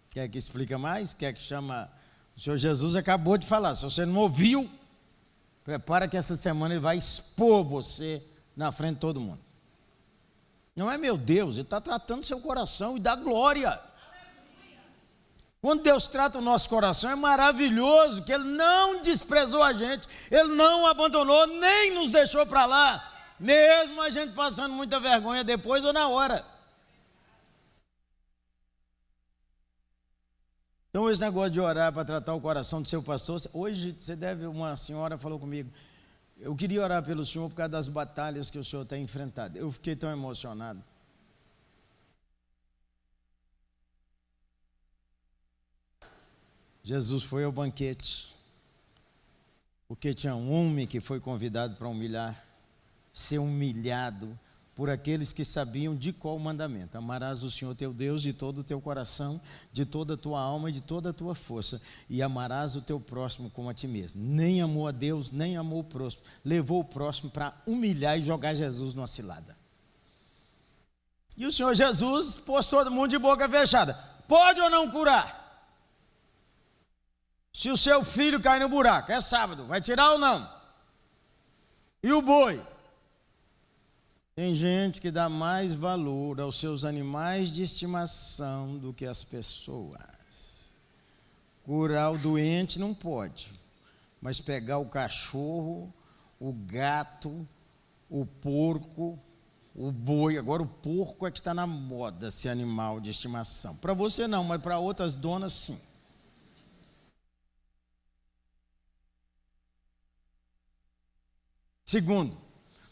[0.09, 1.13] Quer que explica mais?
[1.13, 1.91] Quer que chama?
[2.35, 3.75] O Senhor Jesus acabou de falar.
[3.75, 4.69] Se você não ouviu,
[5.63, 8.21] prepara que essa semana ele vai expor você
[8.55, 9.50] na frente de todo mundo.
[10.75, 13.79] Não é meu Deus, ele está tratando seu coração e dá glória.
[15.61, 20.55] Quando Deus trata o nosso coração, é maravilhoso que Ele não desprezou a gente, Ele
[20.55, 25.93] não abandonou, nem nos deixou para lá, mesmo a gente passando muita vergonha depois ou
[25.93, 26.43] na hora.
[30.89, 34.47] Então, esse negócio de orar para tratar o coração do seu pastor, hoje você deve,
[34.47, 35.71] uma senhora falou comigo,
[36.41, 39.57] eu queria orar pelo senhor por causa das batalhas que o senhor tem enfrentado.
[39.57, 40.83] Eu fiquei tão emocionado.
[46.83, 48.35] Jesus foi ao banquete,
[49.87, 52.43] porque tinha um homem que foi convidado para humilhar,
[53.13, 54.37] ser humilhado,
[54.75, 56.97] por aqueles que sabiam de qual mandamento.
[56.97, 59.39] Amarás o Senhor teu Deus de todo o teu coração,
[59.71, 62.99] de toda a tua alma e de toda a tua força, e amarás o teu
[62.99, 64.21] próximo como a ti mesmo.
[64.23, 66.23] Nem amou a Deus, nem amou o próximo.
[66.43, 69.57] Levou o próximo para humilhar e jogar Jesus numa cilada.
[71.35, 73.93] E o Senhor Jesus pôs todo mundo de boca fechada.
[74.27, 75.41] Pode ou não curar?
[77.53, 80.49] Se o seu filho cair no buraco, é sábado, vai tirar ou não?
[82.01, 82.70] E o boi?
[84.33, 90.73] Tem gente que dá mais valor aos seus animais de estimação do que às pessoas.
[91.63, 93.51] Curar o doente não pode,
[94.21, 95.93] mas pegar o cachorro,
[96.39, 97.47] o gato,
[98.09, 99.19] o porco,
[99.75, 103.75] o boi, agora o porco é que está na moda, esse animal de estimação.
[103.75, 105.79] Para você não, mas para outras donas sim.
[111.85, 112.37] Segundo,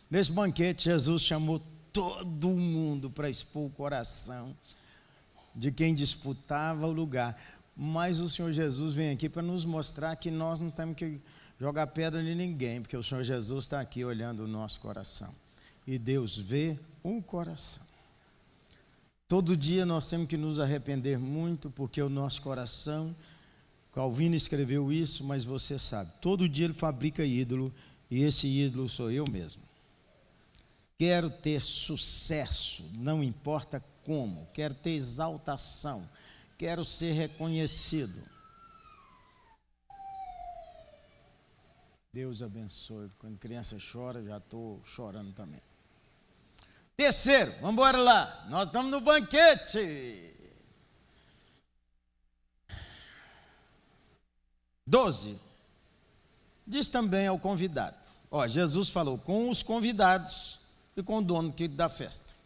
[0.09, 1.61] Nesse banquete, Jesus chamou
[1.93, 4.55] todo mundo para expor o coração
[5.53, 7.39] de quem disputava o lugar.
[7.75, 11.19] Mas o Senhor Jesus vem aqui para nos mostrar que nós não temos que
[11.59, 15.33] jogar pedra em ninguém, porque o Senhor Jesus está aqui olhando o nosso coração.
[15.85, 17.83] E Deus vê o coração.
[19.27, 23.15] Todo dia nós temos que nos arrepender muito, porque o nosso coração,
[23.93, 27.71] Calvino escreveu isso, mas você sabe, todo dia ele fabrica ídolo,
[28.09, 29.68] e esse ídolo sou eu mesmo.
[30.99, 34.45] Quero ter sucesso, não importa como.
[34.53, 36.09] Quero ter exaltação.
[36.57, 38.21] Quero ser reconhecido.
[42.11, 43.09] Deus abençoe.
[43.17, 45.61] Quando criança chora, já estou chorando também.
[46.97, 48.45] Terceiro, vamos embora lá.
[48.49, 50.35] Nós estamos no banquete.
[54.85, 55.39] Doze.
[56.67, 58.05] Diz também ao convidado.
[58.29, 60.58] Ó, Jesus falou com os convidados
[60.99, 62.39] e com o dono da festa.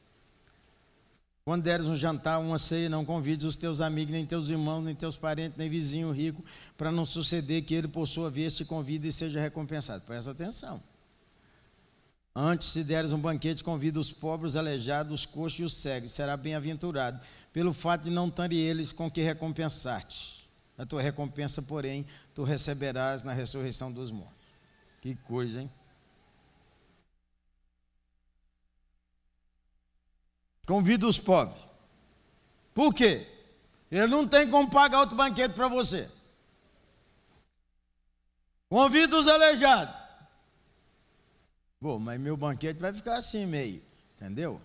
[1.45, 4.95] Quando deres um jantar, uma ceia, não convides os teus amigos, nem teus irmãos, nem
[4.95, 6.41] teus parentes, nem vizinho rico,
[6.77, 10.03] para não suceder que ele, por sua vez, te convide e seja recompensado.
[10.05, 10.81] Presta atenção.
[12.33, 16.11] Antes, se deres um banquete, convida os pobres, os aleijados, os coxos e os cegos.
[16.11, 17.19] Será bem-aventurado,
[17.51, 20.47] pelo fato de não terem eles com que recompensar-te.
[20.77, 24.47] A tua recompensa, porém, tu receberás na ressurreição dos mortos.
[25.01, 25.71] Que coisa, hein?
[30.65, 31.61] Convida os pobres.
[32.73, 33.27] Por quê?
[33.91, 36.09] Ele não tem como pagar outro banquete para você.
[38.69, 39.93] Convida os aleijados.
[41.79, 43.83] Bom, mas meu banquete vai ficar assim meio,
[44.15, 44.59] entendeu?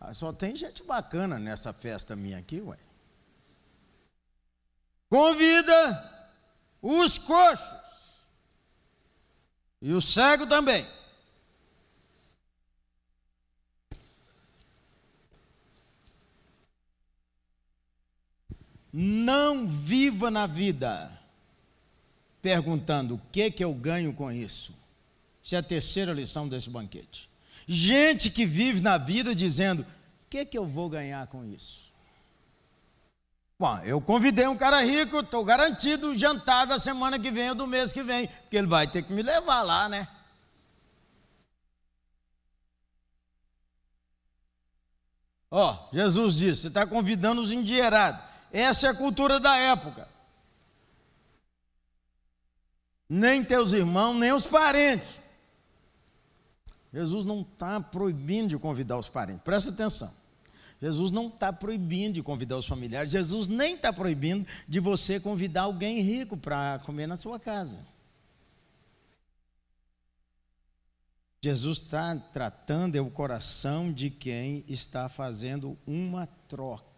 [0.00, 2.78] Ah, só tem gente bacana nessa festa minha aqui, ué.
[5.10, 6.30] Convida
[6.80, 7.80] os coxos.
[9.82, 10.88] E o cego também.
[18.92, 21.10] Não viva na vida
[22.42, 24.74] perguntando o que que eu ganho com isso.
[25.42, 27.28] Isso é a terceira lição desse banquete.
[27.66, 29.86] Gente que vive na vida dizendo: o
[30.28, 31.90] que que eu vou ganhar com isso?
[33.58, 37.54] Bom, eu convidei um cara rico, estou garantido o jantar da semana que vem ou
[37.54, 40.08] do mês que vem, porque ele vai ter que me levar lá, né?
[45.50, 48.29] Ó, oh, Jesus disse: você está convidando os endinheirados.
[48.52, 50.08] Essa é a cultura da época.
[53.08, 55.20] Nem teus irmãos, nem os parentes.
[56.92, 60.12] Jesus não está proibindo de convidar os parentes, presta atenção.
[60.80, 65.62] Jesus não está proibindo de convidar os familiares, Jesus nem está proibindo de você convidar
[65.62, 67.78] alguém rico para comer na sua casa.
[71.42, 76.89] Jesus está tratando é o coração de quem está fazendo uma troca.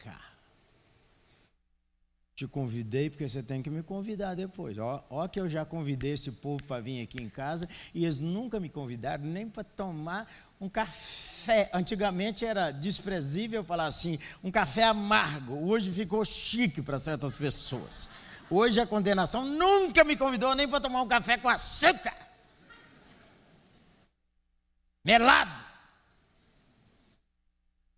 [2.42, 4.76] Te convidei porque você tem que me convidar depois.
[4.76, 8.18] Ó, ó que eu já convidei esse povo para vir aqui em casa e eles
[8.18, 10.26] nunca me convidaram nem para tomar
[10.60, 11.70] um café.
[11.72, 15.54] Antigamente era desprezível falar assim, um café amargo.
[15.68, 18.08] Hoje ficou chique para certas pessoas.
[18.50, 22.16] Hoje a condenação nunca me convidou nem para tomar um café com açúcar.
[25.04, 25.64] Melado.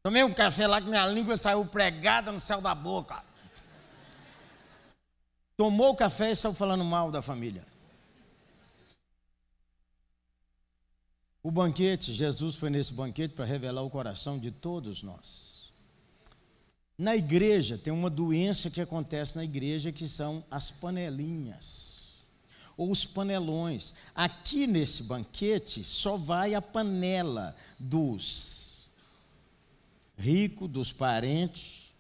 [0.03, 3.23] Tomei um café lá que minha língua saiu pregada no céu da boca
[5.57, 7.65] tomou o café e saiu falando mal da família.
[11.43, 15.73] O banquete, Jesus foi nesse banquete para revelar o coração de todos nós.
[16.97, 22.15] Na igreja, tem uma doença que acontece na igreja que são as panelinhas,
[22.77, 23.93] ou os panelões.
[24.15, 28.55] Aqui nesse banquete só vai a panela dos
[30.17, 31.93] rico, dos parentes,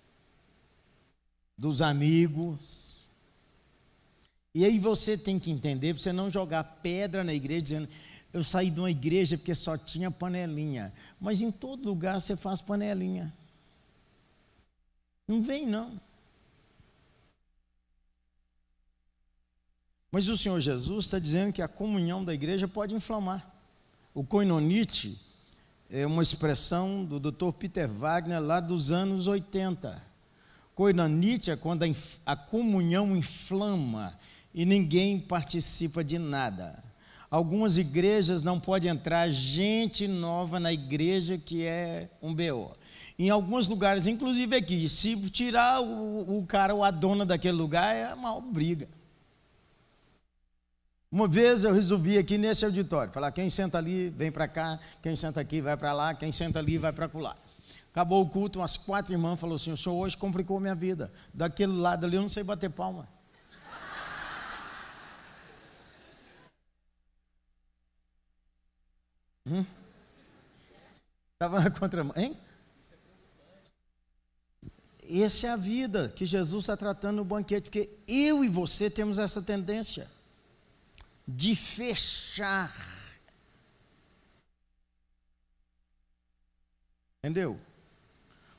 [1.59, 2.84] dos amigos.
[4.55, 7.89] E aí você tem que entender, você não jogar pedra na igreja dizendo,
[8.33, 10.93] eu saí de uma igreja porque só tinha panelinha.
[11.21, 13.35] Mas em todo lugar você faz panelinha.
[15.27, 16.01] Não vem, não.
[20.11, 23.53] Mas o Senhor Jesus está dizendo que a comunhão da igreja pode inflamar.
[24.15, 25.19] O koinonite
[25.91, 27.51] é uma expressão do Dr.
[27.59, 30.01] Peter Wagner lá dos anos 80.
[30.75, 31.87] Koinonite é quando a,
[32.25, 34.17] a comunhão inflama
[34.55, 36.83] e ninguém participa de nada.
[37.31, 42.73] Algumas igrejas não pode entrar gente nova na igreja que é um BO.
[43.19, 47.95] Em alguns lugares, inclusive aqui, se tirar o, o cara ou a dona daquele lugar,
[47.95, 48.89] é uma briga.
[51.11, 55.15] Uma vez eu resolvi aqui nesse auditório, falar quem senta ali, vem para cá, quem
[55.15, 57.37] senta aqui, vai para lá, quem senta ali, vai para lá.
[57.91, 61.13] Acabou o culto, umas quatro irmãs falaram assim, o senhor hoje complicou minha vida.
[61.33, 63.09] Daquele lado ali eu não sei bater palma.
[69.47, 69.65] Hum?
[71.35, 72.37] Estava na contramão, hein?
[75.07, 79.19] Essa é a vida que Jesus está tratando no banquete, porque eu e você temos
[79.19, 80.09] essa tendência
[81.29, 82.75] de fechar.
[87.23, 87.59] Entendeu?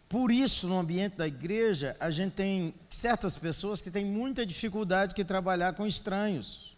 [0.07, 5.15] Por isso, no ambiente da igreja, a gente tem certas pessoas que têm muita dificuldade
[5.15, 6.77] de trabalhar com estranhos,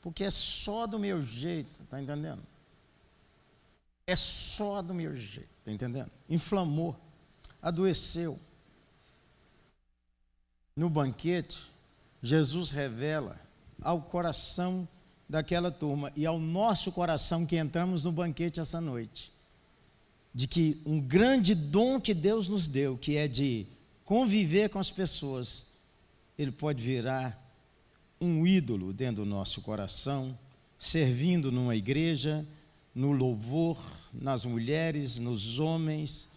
[0.00, 2.42] porque é só do meu jeito, tá entendendo?
[4.10, 6.10] É só do meu jeito, está entendendo?
[6.28, 6.96] Inflamou,
[7.62, 8.40] adoeceu.
[10.74, 11.70] No banquete,
[12.20, 13.40] Jesus revela
[13.80, 14.88] ao coração
[15.28, 19.32] daquela turma e ao nosso coração que entramos no banquete essa noite,
[20.34, 23.64] de que um grande dom que Deus nos deu, que é de
[24.04, 25.68] conviver com as pessoas,
[26.36, 27.40] ele pode virar
[28.20, 30.36] um ídolo dentro do nosso coração,
[30.76, 32.44] servindo numa igreja,
[32.94, 33.78] no louvor,
[34.12, 36.28] nas mulheres, nos homens,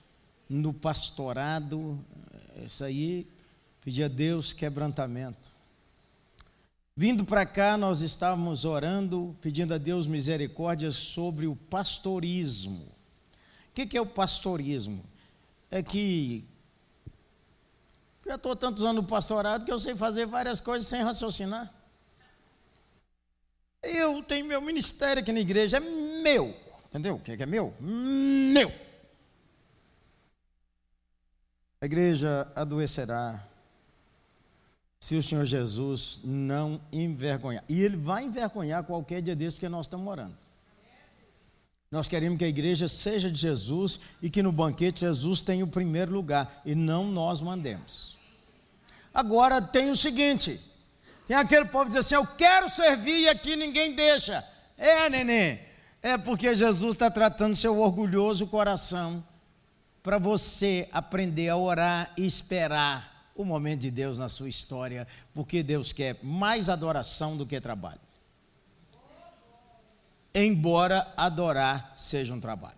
[0.50, 2.00] no pastorado.
[2.64, 3.28] Isso aí,
[3.82, 5.52] pedir a Deus quebrantamento.
[6.96, 12.86] Vindo para cá, nós estávamos orando, pedindo a Deus misericórdia sobre o pastorismo.
[13.70, 15.04] O que, que é o pastorismo?
[15.72, 16.46] É que
[18.26, 21.74] já estou tantos anos no pastorado que eu sei fazer várias coisas sem raciocinar.
[23.82, 25.80] Eu tenho meu ministério aqui na igreja, é
[26.24, 26.56] meu.
[26.90, 27.16] Entendeu?
[27.16, 27.74] O que é, é meu?
[27.80, 28.72] Meu.
[31.82, 33.46] A igreja adoecerá
[35.00, 37.62] se o Senhor Jesus não envergonhar.
[37.68, 40.38] E ele vai envergonhar qualquer dia desse porque nós estamos orando.
[41.92, 45.68] Nós queremos que a igreja seja de Jesus e que no banquete Jesus tenha o
[45.68, 48.18] primeiro lugar e não nós mandemos.
[49.14, 50.60] Agora tem o seguinte:
[51.26, 54.42] tem aquele povo que diz assim: Eu quero servir e aqui ninguém deixa.
[54.78, 55.60] É, neném.
[56.06, 59.24] É porque Jesus está tratando seu orgulhoso coração
[60.04, 65.64] para você aprender a orar e esperar o momento de Deus na sua história, porque
[65.64, 68.02] Deus quer mais adoração do que trabalho.
[70.36, 72.78] Embora adorar seja um trabalho.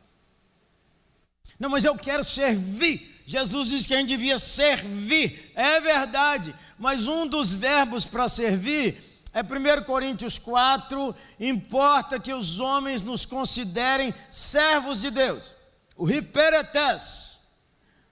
[1.59, 3.23] Não, mas eu quero servir.
[3.26, 5.51] Jesus disse que a gente devia servir.
[5.55, 12.61] É verdade, mas um dos verbos para servir é 1 Coríntios 4, importa que os
[12.61, 15.53] homens nos considerem servos de Deus.
[15.97, 17.38] O hiperetes.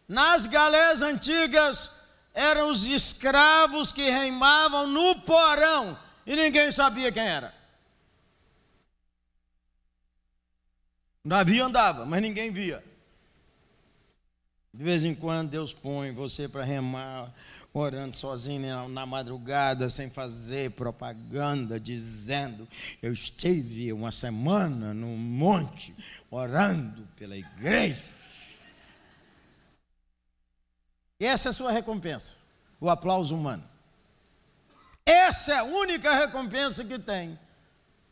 [0.06, 1.90] Nas galés antigas
[2.34, 7.54] eram os escravos que reimavam no porão e ninguém sabia quem era.
[11.24, 12.84] O navio andava, mas ninguém via.
[14.76, 17.32] De vez em quando Deus põe você para remar,
[17.72, 22.68] orando sozinho na madrugada, sem fazer propaganda, dizendo:
[23.00, 25.96] Eu estive uma semana no monte
[26.32, 28.02] orando pela igreja.
[31.20, 32.32] E essa é a sua recompensa,
[32.82, 33.64] o aplauso humano.
[35.06, 37.38] Essa é a única recompensa que tem.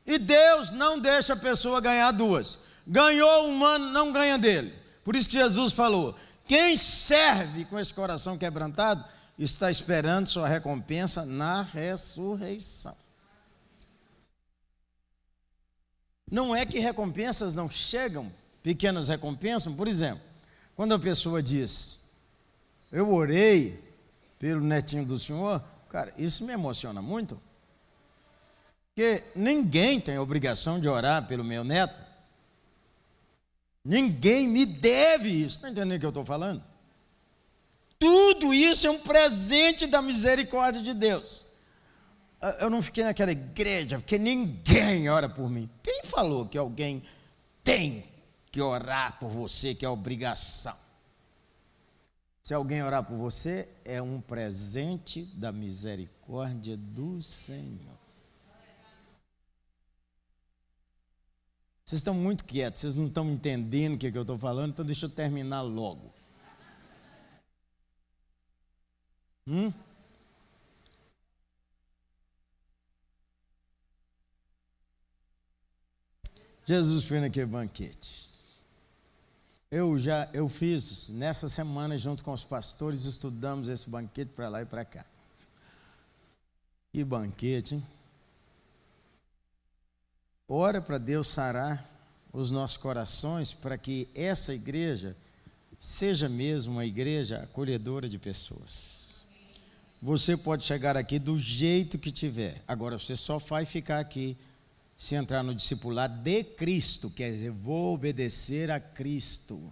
[0.05, 2.59] E Deus não deixa a pessoa ganhar duas.
[2.85, 4.75] Ganhou o humano, não ganha dele.
[5.03, 6.15] Por isso que Jesus falou:
[6.51, 9.05] quem serve com esse coração quebrantado
[9.39, 12.93] está esperando sua recompensa na ressurreição.
[16.29, 18.29] Não é que recompensas não chegam,
[18.61, 20.21] pequenas recompensas, por exemplo,
[20.75, 22.01] quando a pessoa diz,
[22.91, 23.81] eu orei
[24.37, 27.41] pelo netinho do senhor, cara, isso me emociona muito.
[28.89, 32.10] Porque ninguém tem obrigação de orar pelo meu neto.
[33.83, 35.57] Ninguém me deve isso.
[35.57, 36.63] Está entendendo o que eu estou falando?
[37.97, 41.45] Tudo isso é um presente da misericórdia de Deus.
[42.59, 45.69] Eu não fiquei naquela igreja porque ninguém ora por mim.
[45.83, 47.03] Quem falou que alguém
[47.63, 48.05] tem
[48.51, 50.75] que orar por você, que é obrigação?
[52.41, 58.00] Se alguém orar por você, é um presente da misericórdia do Senhor.
[61.91, 64.71] Vocês estão muito quietos, vocês não estão entendendo o que, é que eu estou falando,
[64.71, 66.09] então deixa eu terminar logo.
[69.45, 69.73] Hum?
[76.65, 78.29] Jesus foi naquele banquete.
[79.69, 84.61] Eu já eu fiz nessa semana junto com os pastores estudamos esse banquete para lá
[84.61, 85.05] e para cá.
[86.93, 87.83] Que banquete, hein?
[90.53, 91.89] Ora para Deus sarar
[92.33, 95.15] os nossos corações para que essa igreja
[95.79, 99.21] seja mesmo uma igreja acolhedora de pessoas.
[100.01, 102.61] Você pode chegar aqui do jeito que tiver.
[102.67, 104.35] Agora você só vai ficar aqui
[104.97, 109.71] se entrar no discipulado de Cristo, quer dizer, vou obedecer a Cristo.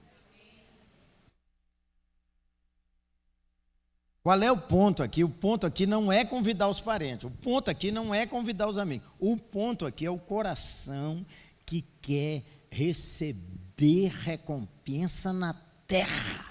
[4.22, 5.24] Qual é o ponto aqui?
[5.24, 8.78] O ponto aqui não é convidar os parentes, o ponto aqui não é convidar os
[8.78, 9.08] amigos.
[9.20, 11.26] O ponto aqui é o coração
[11.66, 15.54] que quer receber recompensa na
[15.88, 16.46] terra,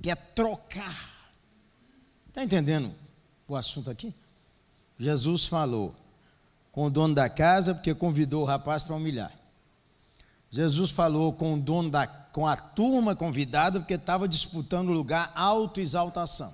[0.00, 1.18] quer trocar.
[2.28, 2.94] Está entendendo
[3.48, 4.14] o assunto aqui?
[4.98, 5.94] Jesus falou
[6.70, 9.32] com o dono da casa porque convidou o rapaz para humilhar.
[10.50, 16.52] Jesus falou com o dono da com a turma convidada porque estava disputando lugar autoexaltação.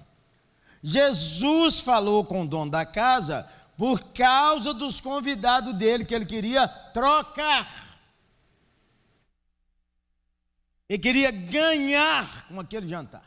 [0.87, 6.68] Jesus falou com o dono da casa por causa dos convidados dele, que ele queria
[6.68, 7.99] trocar.
[10.87, 13.24] Ele queria ganhar com aquele jantar.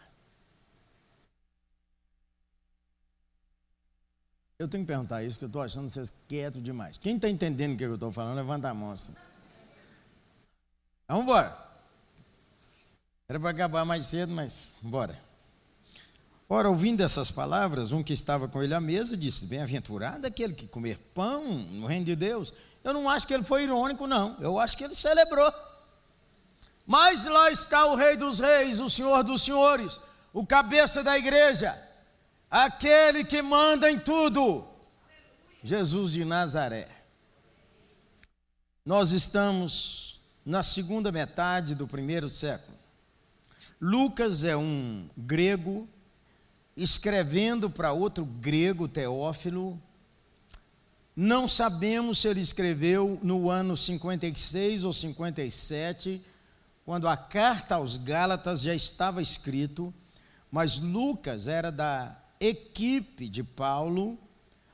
[4.59, 6.99] Eu tenho que perguntar isso, que eu estou achando vocês quietos demais.
[6.99, 8.91] Quem está entendendo o que eu estou falando, levanta a mão.
[8.91, 9.15] Assim.
[11.07, 11.57] Vamos embora.
[13.27, 15.26] Era para acabar mais cedo, mas bora.
[16.49, 20.65] Ora, ouvindo essas palavras, um que estava com ele à mesa disse: Bem-aventurado aquele que
[20.65, 22.53] comer pão no reino de Deus.
[22.83, 24.37] Eu não acho que ele foi irônico, não.
[24.39, 25.51] Eu acho que ele celebrou.
[26.85, 29.99] Mas lá está o Rei dos Reis, o Senhor dos Senhores,
[30.31, 31.77] o cabeça da igreja,
[32.49, 34.65] aquele que manda em tudo,
[35.61, 36.87] Jesus de Nazaré.
[38.85, 42.77] Nós estamos na segunda metade do primeiro século.
[43.81, 45.89] Lucas é um grego
[46.77, 49.81] escrevendo para outro grego, Teófilo.
[51.15, 56.21] Não sabemos se ele escreveu no ano 56 ou 57,
[56.85, 59.91] quando a carta aos Gálatas já estava escrito,
[60.51, 64.15] mas Lucas era da equipe de Paulo,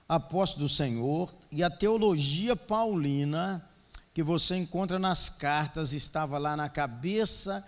[0.08, 3.66] apóstolo do Senhor, e a teologia paulina
[4.14, 7.66] que você encontra nas cartas estava lá na cabeça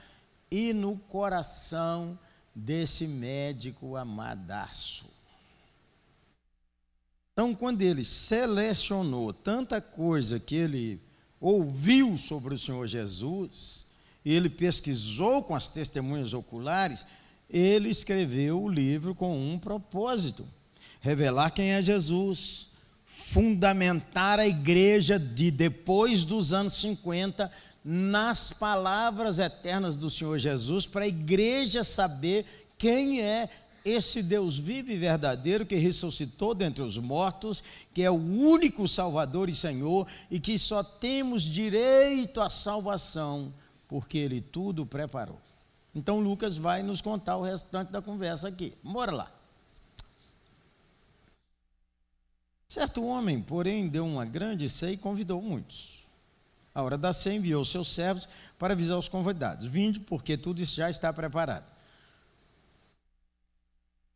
[0.52, 2.20] e no coração
[2.56, 5.06] desse médico amadaço.
[7.34, 11.02] Então, quando ele selecionou tanta coisa que ele
[11.40, 13.86] ouviu sobre o Senhor Jesus,
[14.24, 17.06] ele pesquisou com as testemunhas oculares,
[17.50, 20.48] ele escreveu o livro com um propósito:
[21.02, 22.70] revelar quem é Jesus,
[23.32, 27.50] fundamentar a igreja de depois dos anos 50
[27.84, 32.46] nas palavras eternas do Senhor Jesus, para a igreja saber
[32.78, 33.50] quem é
[33.84, 37.64] esse Deus vivo e verdadeiro que ressuscitou dentre os mortos,
[37.94, 43.54] que é o único Salvador e Senhor e que só temos direito à salvação
[43.88, 45.40] porque Ele tudo preparou.
[45.94, 48.74] Então Lucas vai nos contar o restante da conversa aqui.
[48.84, 49.35] Bora lá.
[52.76, 56.06] Certo homem, porém, deu uma grande ceia e convidou muitos.
[56.74, 58.28] A hora da ceia enviou seus servos
[58.60, 61.64] para avisar os convidados: Vinde, porque tudo isso já está preparado.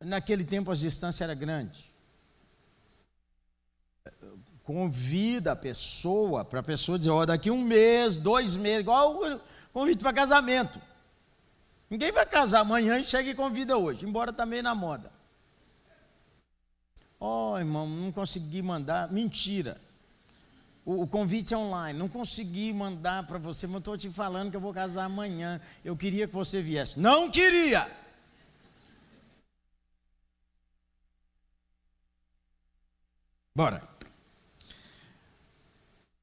[0.01, 1.85] Naquele tempo as distâncias eram grandes.
[4.61, 9.21] Convida a pessoa, para a pessoa dizer, ó, oh, daqui um mês, dois meses, igual
[9.71, 10.81] convite para casamento.
[11.89, 15.17] Ninguém vai casar amanhã e chega e convida hoje, embora está meio na moda.
[17.19, 19.11] Ó, oh, irmão, não consegui mandar.
[19.11, 19.79] Mentira
[20.97, 24.61] o, convite é online, não consegui mandar para você, mas estou te falando que eu
[24.61, 25.61] vou casar amanhã.
[25.85, 26.99] Eu queria que você viesse.
[26.99, 27.87] Não queria!
[33.53, 33.87] Bora.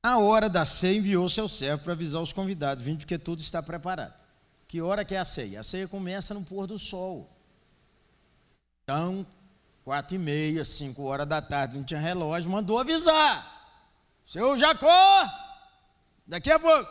[0.02, 3.62] A hora da ceia enviou seu servo para avisar os convidados, vindo porque tudo está
[3.62, 4.14] preparado.
[4.66, 5.60] Que hora que é a ceia?
[5.60, 7.30] A ceia começa no pôr do sol.
[8.82, 9.24] Então,
[9.86, 13.78] quatro e meia, cinco horas da tarde, não tinha relógio, mandou avisar.
[14.24, 15.24] Seu Jacó,
[16.26, 16.90] daqui a pouco.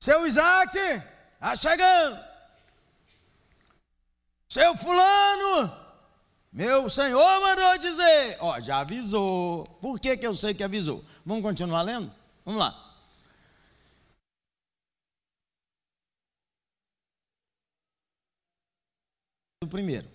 [0.00, 2.18] Seu Isaac, está chegando.
[4.48, 5.72] Seu fulano,
[6.52, 8.36] meu senhor mandou dizer.
[8.40, 9.62] Ó, já avisou.
[9.80, 11.04] Por que, que eu sei que avisou?
[11.24, 12.12] Vamos continuar lendo?
[12.44, 12.89] Vamos lá.
[19.70, 20.06] Primeiro,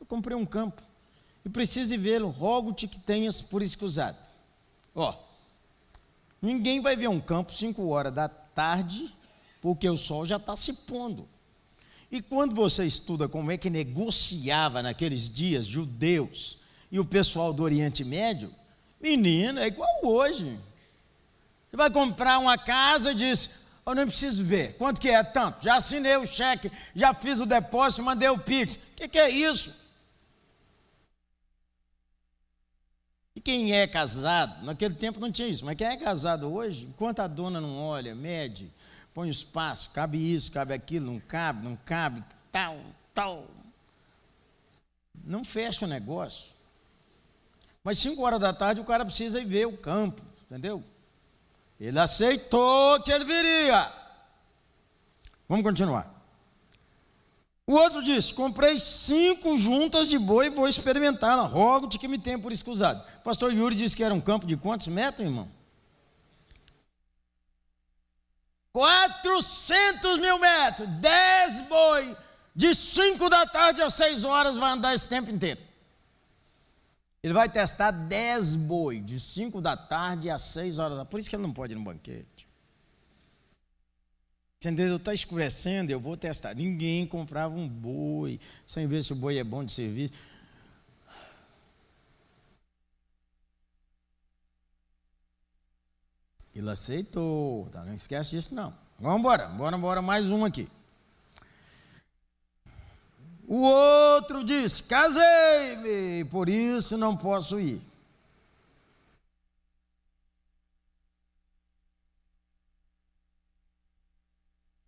[0.00, 0.82] eu comprei um campo
[1.44, 4.16] e preciso vê-lo, rogo-te que tenhas por escusado.
[4.94, 5.14] Ó,
[6.40, 9.14] ninguém vai ver um campo 5 horas da tarde,
[9.60, 11.28] porque o sol já está se pondo.
[12.10, 16.58] E quando você estuda como é que negociava naqueles dias judeus
[16.90, 18.54] e o pessoal do Oriente Médio,
[19.00, 20.58] menina, é igual hoje.
[21.68, 23.50] Você vai comprar uma casa e diz,
[23.86, 24.76] eu nem preciso ver.
[24.76, 25.22] Quanto que é?
[25.22, 25.62] Tanto.
[25.62, 28.76] Já assinei o cheque, já fiz o depósito, mandei o Pix.
[28.76, 29.74] O que, que é isso?
[33.36, 37.20] E quem é casado, naquele tempo não tinha isso, mas quem é casado hoje, enquanto
[37.20, 38.72] a dona não olha, mede,
[39.12, 42.22] põe espaço, cabe isso, cabe aquilo, não cabe, não cabe,
[42.52, 42.78] tal,
[43.12, 43.46] tal.
[45.24, 46.52] Não fecha o negócio.
[47.82, 50.82] Mas cinco horas da tarde o cara precisa ir ver o campo, entendeu?
[51.78, 53.92] Ele aceitou que ele viria.
[55.48, 56.12] Vamos continuar.
[57.66, 61.42] O outro disse: Comprei cinco juntas de boi e vou experimentá-la.
[61.42, 63.02] Rogo-te que me tenha por escusado.
[63.22, 65.48] Pastor Yuri disse que era um campo de quantos metros, irmão?
[68.72, 70.88] 400 mil metros.
[71.00, 72.16] Dez boi.
[72.54, 75.60] De 5 da tarde às 6 horas vai andar esse tempo inteiro.
[77.24, 81.06] Ele vai testar 10 boi, de 5 da tarde às 6 horas da.
[81.06, 82.46] Por isso que ele não pode ir no banquete.
[84.58, 84.96] Entendeu?
[84.96, 86.54] Está escurecendo, eu vou testar.
[86.54, 90.12] Ninguém comprava um boi sem ver se o boi é bom de serviço.
[96.54, 97.86] Ele aceitou, tá?
[97.86, 98.74] não esquece disso não.
[99.00, 100.68] Vamos embora, bora, bora mais um aqui.
[103.46, 107.80] O outro diz: Casei-me, por isso não posso ir.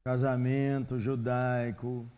[0.02, 2.08] Casamento judaico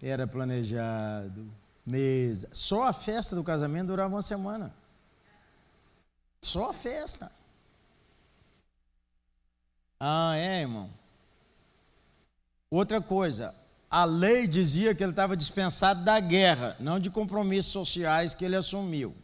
[0.00, 1.52] era planejado,
[1.84, 2.48] mesa.
[2.52, 4.72] Só a festa do casamento durava uma semana.
[6.40, 7.30] Só a festa.
[9.98, 10.90] Ah, é, irmão.
[12.70, 13.54] Outra coisa,
[13.92, 18.56] a lei dizia que ele estava dispensado da guerra, não de compromissos sociais que ele
[18.56, 19.14] assumiu.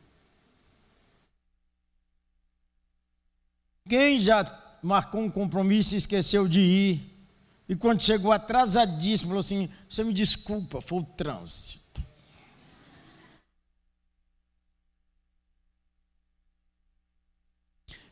[3.88, 4.44] Quem já
[4.82, 7.18] marcou um compromisso e esqueceu de ir,
[7.66, 12.02] e quando chegou atrasadíssimo, falou assim: Você me desculpa, foi o trânsito.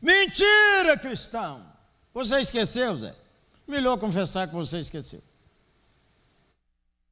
[0.01, 1.63] Mentira, cristão!
[2.15, 3.15] Você esqueceu, Zé?
[3.67, 5.21] Melhor confessar que você esqueceu.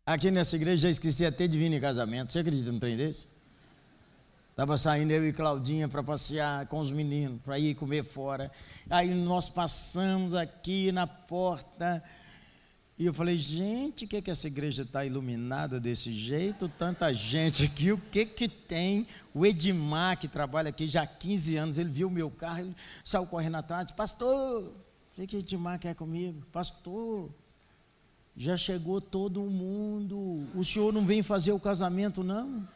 [0.08, 2.32] Aqui nessa igreja já esqueci até de vir em casamento.
[2.32, 3.28] Você acredita num trem desse?
[4.52, 8.52] Estava saindo eu e Claudinha para passear com os meninos, para ir comer fora.
[8.88, 12.04] Aí nós passamos aqui na porta.
[13.00, 16.70] E eu falei, gente, o que, que essa igreja está iluminada desse jeito?
[16.70, 19.08] Tanta gente aqui, o que que tem?
[19.34, 22.76] O Edmar, que trabalha aqui já há 15 anos, ele viu o meu carro, ele
[23.04, 24.72] saiu correndo atrás, pastor,
[25.18, 26.46] o que Edmar quer comigo?
[26.52, 27.32] Pastor,
[28.36, 30.48] já chegou todo mundo.
[30.54, 32.68] O senhor não vem fazer o casamento, não?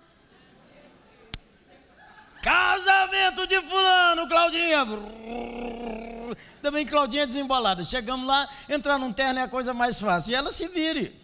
[2.41, 4.85] Casamento de fulano, Claudinha.
[6.61, 7.83] Também Claudinha desembolada.
[7.83, 10.31] Chegamos lá, entrar num terno é a coisa mais fácil.
[10.31, 11.19] E ela se vire.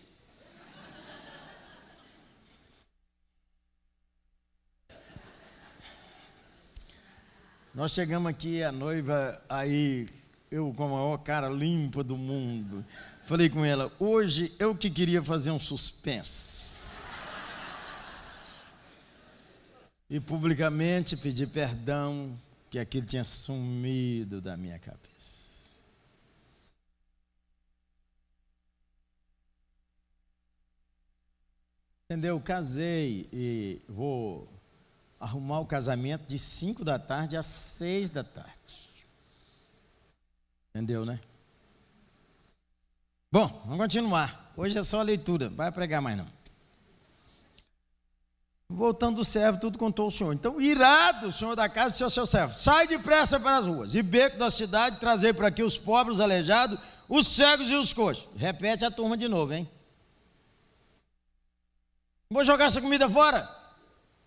[7.73, 10.07] Nós chegamos aqui, a noiva, aí,
[10.49, 12.85] eu com a maior cara limpa do mundo.
[13.25, 16.53] Falei com ela, hoje eu que queria fazer um suspense.
[20.07, 25.09] E publicamente pedir perdão que aquilo tinha sumido da minha cabeça.
[32.03, 32.39] Entendeu?
[32.39, 34.47] Casei e vou
[35.19, 38.91] arrumar o casamento de 5 da tarde às 6 da tarde.
[40.69, 41.19] Entendeu, né?
[43.35, 44.53] Bom, vamos continuar.
[44.55, 46.25] Hoje é só a leitura, vai pregar mais não.
[48.69, 50.31] Voltando do servo, tudo contou o senhor.
[50.31, 53.93] Então, irado, o senhor da casa disse ao seu servo: sai depressa para as ruas
[53.93, 56.79] e beco da cidade, trazer para aqui os pobres, os aleijados,
[57.09, 58.25] os cegos e os coxos.
[58.37, 59.69] Repete a turma de novo, hein?
[62.29, 63.53] Vou jogar essa comida fora?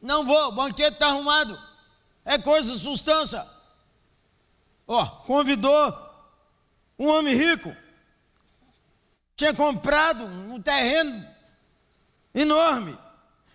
[0.03, 1.59] Não vou, o banquete está arrumado.
[2.27, 3.43] É coisa, substância.
[4.87, 5.97] Ó, convidou
[6.99, 7.75] um homem rico.
[9.39, 11.25] Tinha comprado um terreno
[12.35, 12.99] enorme.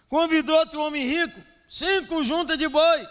[0.07, 3.05] Convidou outro homem rico, cinco juntas de boi.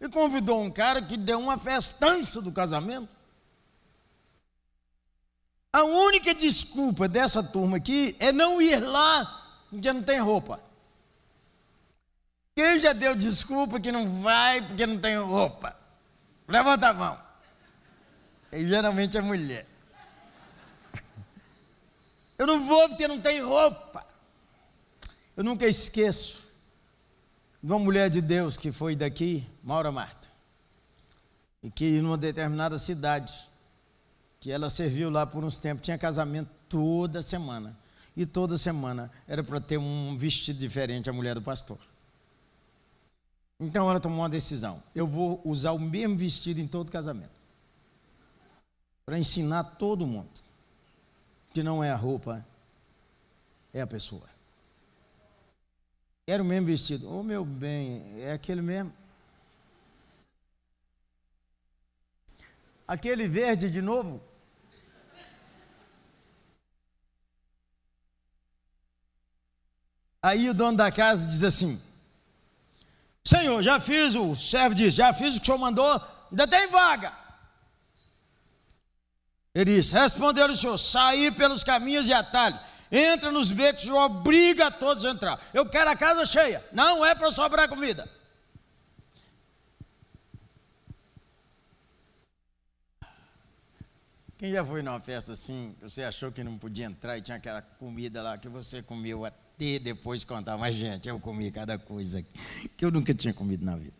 [0.00, 3.10] E convidou um cara que deu uma festança do casamento.
[5.70, 10.58] A única desculpa dessa turma aqui é não ir lá porque não tem roupa.
[12.56, 15.76] Quem já deu desculpa que não vai porque não tem roupa?
[16.48, 17.20] Levanta a mão.
[18.52, 19.69] E geralmente é mulher.
[22.40, 24.02] Eu não vou porque não tem roupa.
[25.36, 26.48] Eu nunca esqueço
[27.62, 30.26] de uma mulher de Deus que foi daqui, Maura Marta,
[31.62, 33.46] e que numa determinada cidade,
[34.40, 37.78] que ela serviu lá por uns tempos, tinha casamento toda semana.
[38.16, 41.78] E toda semana era para ter um vestido diferente a mulher do pastor.
[43.60, 47.38] Então ela tomou uma decisão: eu vou usar o mesmo vestido em todo casamento.
[49.04, 50.49] Para ensinar todo mundo
[51.52, 52.46] que não é a roupa,
[53.72, 54.28] é a pessoa.
[56.26, 57.10] Era o mesmo vestido.
[57.10, 58.92] Ô oh, meu bem, é aquele mesmo.
[62.86, 64.22] Aquele verde de novo.
[70.22, 71.80] Aí o dono da casa diz assim:
[73.24, 76.68] Senhor, já fiz, o servo diz, já fiz o que o senhor mandou, ainda tem
[76.68, 77.19] vaga.
[79.60, 84.66] Ele diz: Respondeu o senhor, sair pelos caminhos e atalhos entra nos becos e obriga
[84.66, 85.40] a todos a entrar.
[85.54, 88.08] Eu quero a casa cheia, não é para sobrar comida.
[94.36, 97.60] Quem já foi numa festa assim, você achou que não podia entrar e tinha aquela
[97.60, 102.24] comida lá que você comeu até depois de contar, mas gente, eu comi cada coisa
[102.74, 103.99] que eu nunca tinha comido na vida.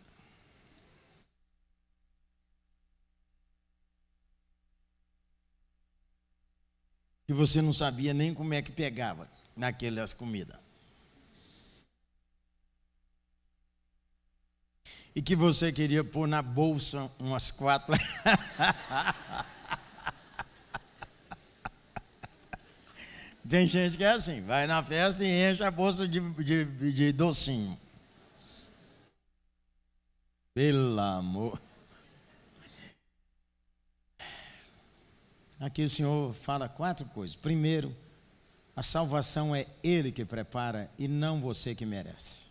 [7.30, 10.58] Que você não sabia nem como é que pegava naquelas comidas.
[15.14, 17.94] E que você queria pôr na bolsa umas quatro.
[23.48, 27.12] Tem gente que é assim, vai na festa e enche a bolsa de, de, de
[27.12, 27.78] docinho.
[30.52, 31.62] Pelo amor.
[35.60, 37.36] Aqui o Senhor fala quatro coisas.
[37.36, 37.94] Primeiro,
[38.74, 42.48] a salvação é Ele que prepara e não você que merece.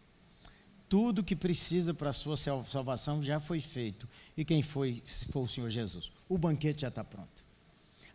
[0.88, 4.08] Tudo que precisa para a sua salvação já foi feito.
[4.38, 5.02] E quem foi,
[5.32, 6.12] foi o Senhor Jesus.
[6.28, 7.44] O banquete já está pronto.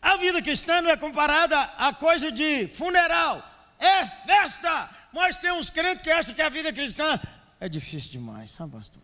[0.01, 3.43] A vida cristã não é comparada a coisa de funeral.
[3.81, 4.91] É festa.
[5.13, 7.19] Mas tem uns crentes que acham que a vida cristã
[7.59, 9.03] é difícil demais, sabe, pastor?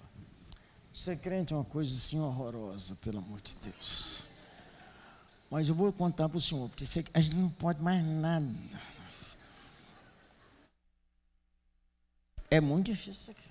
[0.92, 4.29] Ser crente é uma coisa assim horrorosa, pelo amor de Deus.
[5.50, 8.46] Mas eu vou contar para o senhor, porque a gente não pode mais nada.
[12.48, 13.50] É muito difícil aqui.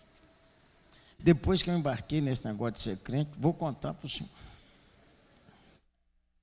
[1.20, 4.30] Depois que eu embarquei nesse negócio de ser crente, vou contar para o senhor.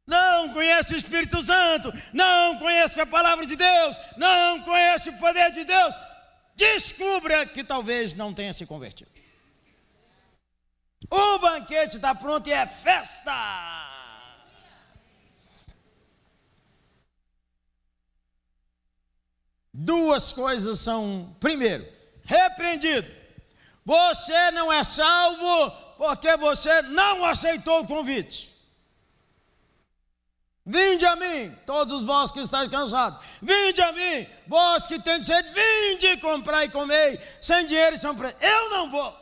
[0.07, 5.51] Não conhece o Espírito Santo, não conhece a palavra de Deus, não conhece o poder
[5.53, 5.95] de Deus.
[6.55, 9.11] Descubra que talvez não tenha se convertido.
[11.11, 13.95] O banquete está pronto e é festa.
[19.79, 21.87] Duas coisas são, primeiro,
[22.24, 23.07] repreendido.
[23.85, 28.57] Você não é salvo porque você não aceitou o convite.
[30.64, 33.22] Vinde a mim, todos vós que estáis cansados.
[33.43, 35.51] Vinde a mim, vós que tendes sede.
[35.51, 38.37] Vinde comprar e comer, sem dinheiro e sem preço.
[38.41, 39.14] Eu não vou.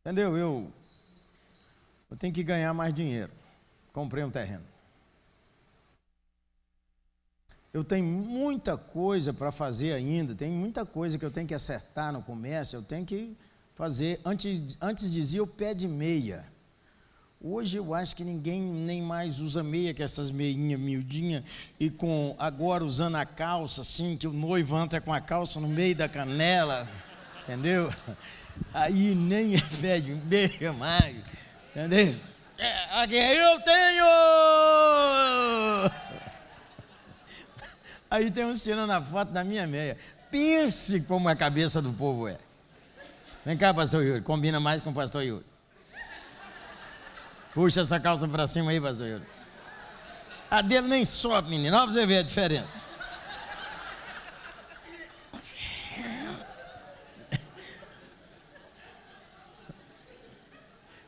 [0.00, 0.36] Entendeu?
[0.36, 0.70] Eu,
[2.10, 3.32] eu tenho que ganhar mais dinheiro.
[3.90, 4.69] Comprei um terreno.
[7.72, 12.12] Eu tenho muita coisa para fazer ainda, tem muita coisa que eu tenho que acertar
[12.12, 13.36] no comércio, eu tenho que
[13.76, 14.20] fazer.
[14.24, 16.44] Antes, antes dizia o pé de meia.
[17.40, 21.44] Hoje eu acho que ninguém nem mais usa meia, que essas meinhas miudinhas,
[21.78, 25.68] e com agora usando a calça, assim, que o noivo entra com a calça no
[25.68, 26.86] meio da canela,
[27.44, 27.90] entendeu?
[28.74, 31.16] Aí nem é pé de meia mais,
[31.70, 32.16] entendeu?
[32.58, 34.04] É, aqui eu tenho!
[38.10, 39.96] Aí tem uns tirando a foto da minha meia.
[40.30, 42.38] Pense como a cabeça do povo é.
[43.44, 45.46] Vem cá, pastor Yuri, combina mais com o pastor Yuri.
[47.54, 49.24] Puxa essa calça para cima aí, pastor Yuri.
[50.50, 51.76] A dele nem sobe, menino.
[51.76, 52.90] Olha pra você ver a diferença.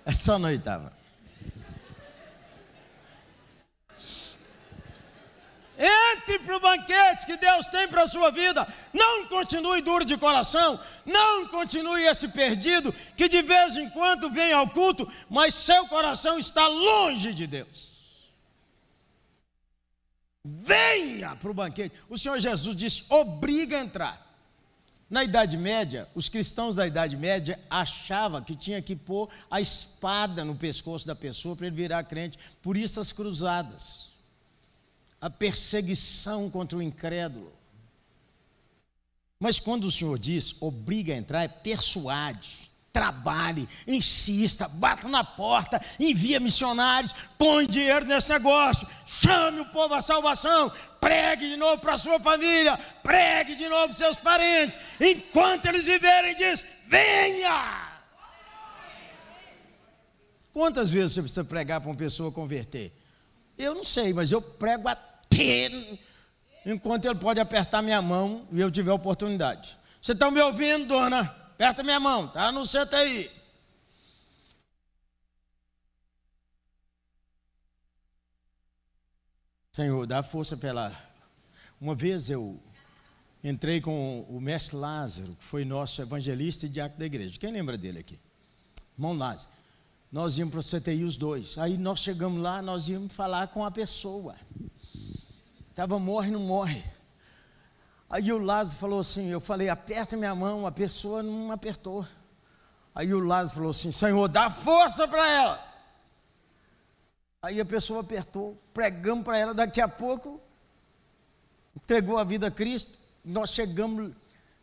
[0.04, 1.01] É só noitava.
[8.02, 8.68] Deus tem para a sua vida.
[8.92, 10.80] Não continue duro de coração.
[11.04, 16.38] Não continue esse perdido que de vez em quando vem ao culto, mas seu coração
[16.38, 17.92] está longe de Deus.
[20.44, 21.96] Venha para o banquete.
[22.08, 24.32] O Senhor Jesus disse: obriga a entrar.
[25.08, 30.42] Na Idade Média, os cristãos da Idade Média achavam que tinha que pôr a espada
[30.42, 32.38] no pescoço da pessoa para ele virar crente.
[32.62, 34.10] Por isso as cruzadas,
[35.20, 37.52] a perseguição contra o incrédulo.
[39.42, 45.80] Mas quando o Senhor diz obriga a entrar, é persuade trabalhe, insista, bata na porta,
[45.98, 50.70] envia missionários, põe dinheiro nesse negócio, chame o povo à salvação,
[51.00, 55.86] pregue de novo para a sua família, pregue de novo para seus parentes, enquanto eles
[55.86, 57.98] viverem, diz: venha!
[60.52, 62.92] Quantas vezes você precisa pregar para uma pessoa converter?
[63.56, 65.70] Eu não sei, mas eu prego até
[66.64, 69.76] enquanto ele pode apertar minha mão e eu tiver oportunidade.
[70.00, 71.20] Você está me ouvindo, dona?
[71.20, 73.30] Aperta minha mão, tá no CTI.
[79.72, 80.92] Senhor, dá força pela.
[81.80, 82.60] Uma vez eu
[83.42, 87.38] entrei com o mestre Lázaro, que foi nosso evangelista e diácono da igreja.
[87.38, 88.18] Quem lembra dele aqui?
[88.94, 89.50] Irmão Lázaro.
[90.10, 91.56] Nós íamos para o CTI os dois.
[91.56, 94.36] Aí nós chegamos lá, nós íamos falar com a pessoa.
[95.72, 96.84] Estava morre, não morre.
[98.10, 102.06] Aí o Lázaro falou assim: Eu falei, aperta minha mão, a pessoa não apertou.
[102.94, 105.72] Aí o Lázaro falou assim: Senhor, dá força para ela.
[107.40, 110.38] Aí a pessoa apertou, pregamos para ela, daqui a pouco
[111.74, 112.92] entregou a vida a Cristo.
[113.24, 114.12] Nós chegamos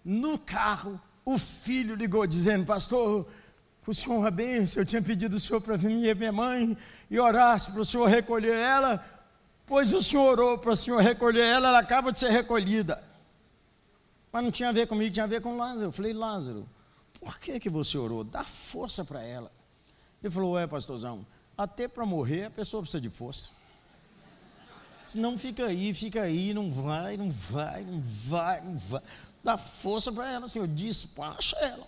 [0.06, 3.26] no carro, o filho ligou dizendo: Pastor,
[3.84, 6.78] o senhor uma benção, eu tinha pedido o senhor para vir minha mãe
[7.10, 9.04] e orasse para o senhor recolher ela,
[9.70, 13.02] pois o senhor orou para o senhor recolher ela, ela acaba de ser recolhida.
[14.32, 15.86] Mas não tinha a ver comigo, tinha a ver com Lázaro.
[15.86, 16.68] Eu falei, Lázaro,
[17.20, 18.24] por que, que você orou?
[18.24, 19.52] Dá força para ela.
[20.24, 21.24] Ele falou, é, pastorzão,
[21.56, 23.52] até para morrer a pessoa precisa de força.
[25.06, 29.02] Senão fica aí, fica aí, não vai, não vai, não vai, não vai.
[29.44, 31.88] Dá força para ela, Senhor, despacha ela.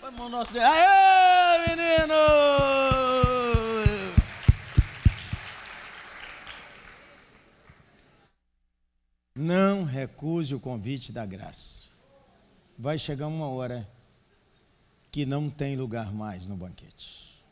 [0.00, 3.35] Vamos nós dizer, aê, menino!
[9.36, 11.88] Não recuse o convite da graça.
[12.78, 13.86] Vai chegar uma hora
[15.12, 17.44] que não tem lugar mais no banquete.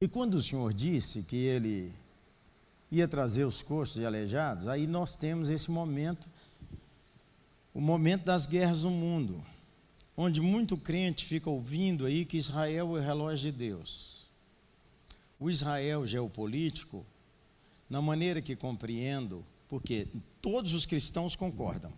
[0.00, 1.92] E quando o Senhor disse que Ele
[2.90, 6.28] ia trazer os coxos e aleijados, aí nós temos esse momento,
[7.72, 9.44] o momento das guerras no mundo,
[10.16, 14.26] onde muito crente fica ouvindo aí que Israel é o relógio de Deus.
[15.38, 17.06] O Israel geopolítico
[17.92, 20.08] na maneira que compreendo, porque
[20.40, 21.92] todos os cristãos concordam.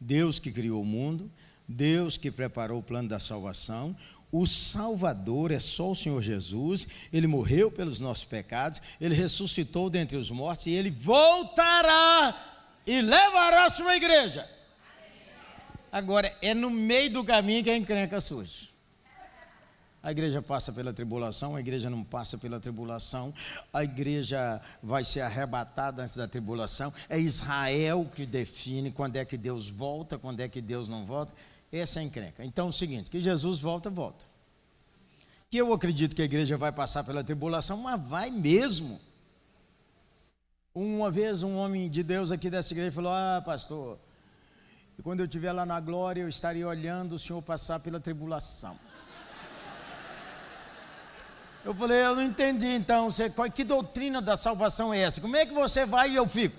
[0.00, 1.30] Deus que criou o mundo,
[1.68, 3.94] Deus que preparou o plano da salvação,
[4.32, 10.18] o Salvador é só o Senhor Jesus, ele morreu pelos nossos pecados, ele ressuscitou dentre
[10.18, 12.36] os mortos e ele voltará
[12.84, 14.50] e levará a sua igreja.
[15.92, 18.69] Agora, é no meio do caminho que a encrenca surge.
[20.02, 23.34] A igreja passa pela tribulação, a igreja não passa pela tribulação,
[23.72, 26.92] a igreja vai ser arrebatada antes da tribulação.
[27.08, 31.34] É Israel que define quando é que Deus volta, quando é que Deus não volta.
[31.70, 32.44] Essa é a encrenca.
[32.44, 34.24] Então é o seguinte: que Jesus volta, volta.
[35.50, 38.98] Que eu acredito que a igreja vai passar pela tribulação, mas vai mesmo.
[40.74, 43.98] Uma vez um homem de Deus aqui dessa igreja falou: Ah, pastor,
[45.02, 48.78] quando eu estiver lá na glória, eu estaria olhando o senhor passar pela tribulação.
[51.64, 55.20] Eu falei, eu não entendi então, você, que doutrina da salvação é essa?
[55.20, 56.56] Como é que você vai e eu fico?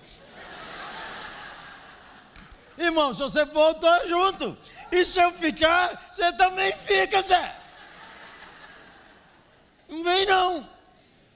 [2.78, 4.56] Irmão, se você for, eu junto.
[4.90, 7.56] E se eu ficar, você também fica, Zé.
[9.88, 10.68] Não vem não.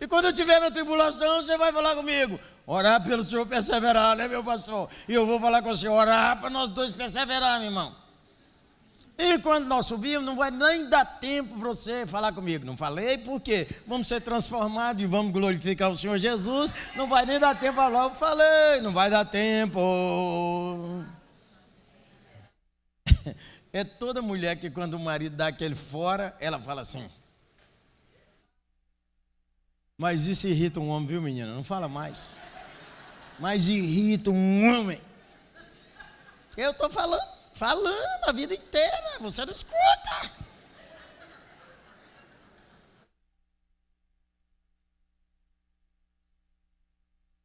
[0.00, 2.38] E quando eu estiver na tribulação, você vai falar comigo.
[2.66, 4.88] Orar pelo senhor perseverar, né, meu pastor?
[5.08, 7.94] E eu vou falar com senhor, orar para nós dois perseverar, meu irmão.
[9.18, 12.66] E quando nós subimos, não vai nem dar tempo para você falar comigo.
[12.66, 16.92] Não falei porque vamos ser transformados e vamos glorificar o Senhor Jesus.
[16.94, 19.80] Não vai nem dar tempo para falei, não vai dar tempo.
[23.72, 27.10] É toda mulher que quando o marido dá aquele fora, ela fala assim.
[29.98, 31.52] Mas isso irrita um homem, viu menina?
[31.52, 32.38] Não fala mais.
[33.38, 34.98] Mas irrita um homem.
[36.56, 37.35] Eu estou falando.
[37.56, 40.30] Falando a vida inteira, você não escuta.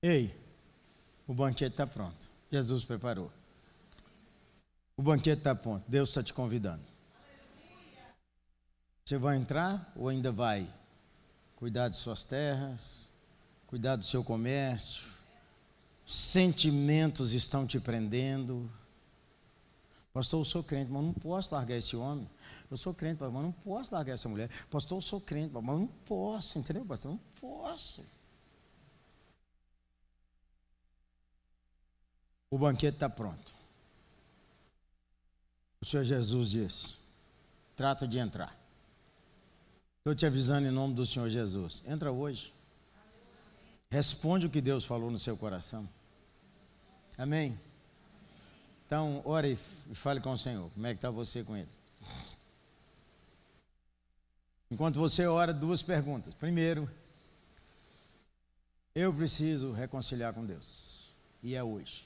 [0.01, 0.36] Ei,
[1.26, 2.28] o banquete está pronto.
[2.51, 3.32] Jesus preparou.
[4.97, 5.86] O banquete está pronto.
[5.88, 6.84] Deus está te convidando.
[9.05, 10.68] Você vai entrar ou ainda vai
[11.55, 13.09] cuidar de suas terras,
[13.66, 15.07] cuidar do seu comércio?
[16.05, 18.70] Sentimentos estão te prendendo.
[20.14, 22.30] Pastor, eu sou crente, mas não posso largar esse homem.
[22.70, 24.49] Eu sou crente, mas não posso largar essa mulher.
[24.70, 27.12] Pastor, eu sou crente, mas não posso, entendeu, pastor?
[27.12, 28.03] Não posso.
[32.49, 33.53] O banquete está pronto.
[35.80, 36.97] O Senhor Jesus disse:
[37.76, 38.59] trata de entrar.
[39.99, 41.82] Estou te avisando em nome do Senhor Jesus.
[41.86, 42.53] Entra hoje.
[43.89, 45.88] Responde o que Deus falou no seu coração.
[47.18, 47.57] Amém?
[48.92, 49.58] Então, ore
[49.89, 50.70] e fale com o Senhor.
[50.72, 51.70] Como é que está você com Ele?
[54.70, 56.34] Enquanto você ora, duas perguntas.
[56.34, 56.92] Primeiro,
[58.94, 61.06] eu preciso reconciliar com Deus.
[61.42, 62.04] E é hoje.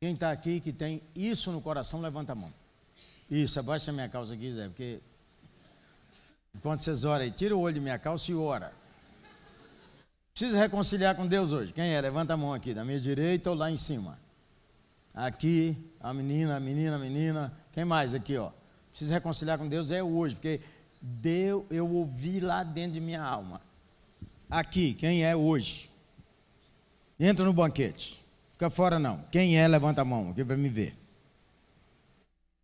[0.00, 2.50] Quem está aqui que tem isso no coração, levanta a mão.
[3.30, 5.00] Isso, abaixa a minha calça aqui, Zé, porque
[6.56, 8.72] enquanto vocês oram aí, tira o olho de minha calça e ora.
[10.32, 11.74] Precisa reconciliar com Deus hoje.
[11.74, 12.00] Quem é?
[12.00, 14.18] Levanta a mão aqui, da minha direita ou lá em cima.
[15.18, 17.52] Aqui, a menina, a menina, a menina.
[17.72, 18.52] Quem mais aqui, ó?
[18.90, 20.60] Precisa reconciliar com Deus é hoje, porque
[21.02, 23.60] Deus, eu ouvi lá dentro de minha alma.
[24.48, 25.90] Aqui, quem é hoje?
[27.18, 28.24] Entra no banquete.
[28.52, 29.24] Fica fora não.
[29.32, 30.96] Quem é, levanta a mão aqui para me ver.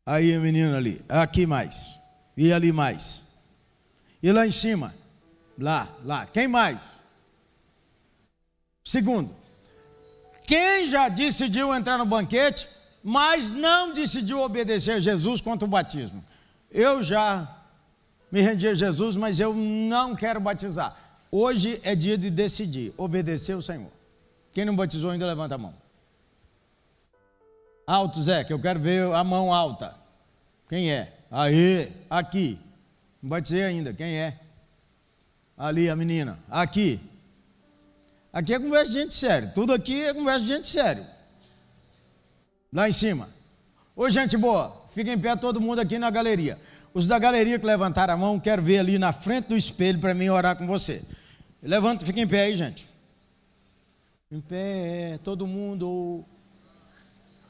[0.06, 1.04] Aí a menina ali.
[1.08, 1.98] Aqui mais.
[2.36, 3.26] E ali mais.
[4.22, 4.94] E lá em cima.
[5.58, 6.24] Lá, lá.
[6.26, 6.80] Quem mais?
[8.84, 9.43] Segundo.
[10.46, 12.68] Quem já decidiu entrar no banquete,
[13.02, 16.24] mas não decidiu obedecer a Jesus contra o batismo?
[16.70, 17.48] Eu já
[18.30, 20.96] me rendi a Jesus, mas eu não quero batizar.
[21.30, 23.90] Hoje é dia de decidir, obedecer o Senhor.
[24.52, 25.74] Quem não batizou ainda, levanta a mão.
[27.86, 29.94] Alto, Zé, que eu quero ver a mão alta.
[30.68, 31.12] Quem é?
[31.30, 32.58] Aí, aqui.
[33.22, 33.92] Não batizei ainda.
[33.92, 34.38] Quem é?
[35.56, 36.38] Ali, a menina.
[36.50, 37.00] Aqui.
[38.34, 39.48] Aqui é conversa de gente séria.
[39.54, 41.08] Tudo aqui é conversa de gente séria.
[42.72, 43.28] Lá em cima.
[43.94, 46.58] Ô, gente boa, fica em pé todo mundo aqui na galeria.
[46.92, 50.12] Os da galeria que levantaram a mão, quero ver ali na frente do espelho para
[50.12, 51.04] mim orar com você.
[51.62, 52.88] Levanta, fica em pé aí, gente.
[54.32, 56.24] Em pé, todo mundo.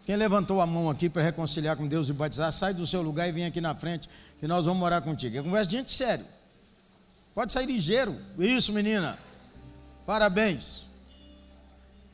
[0.04, 3.26] Quem levantou a mão aqui para reconciliar com Deus e batizar, sai do seu lugar
[3.26, 4.06] e vem aqui na frente,
[4.38, 5.38] que nós vamos morar contigo.
[5.38, 6.26] É conversa de gente sério.
[7.34, 8.20] Pode sair ligeiro.
[8.38, 9.18] Isso, menina.
[10.06, 10.86] Parabéns.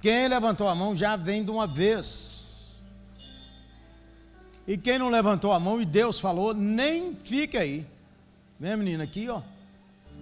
[0.01, 2.79] Quem levantou a mão já vem de uma vez.
[4.67, 7.87] E quem não levantou a mão e Deus falou, nem fica aí.
[8.59, 9.43] Vem a menina aqui, ó.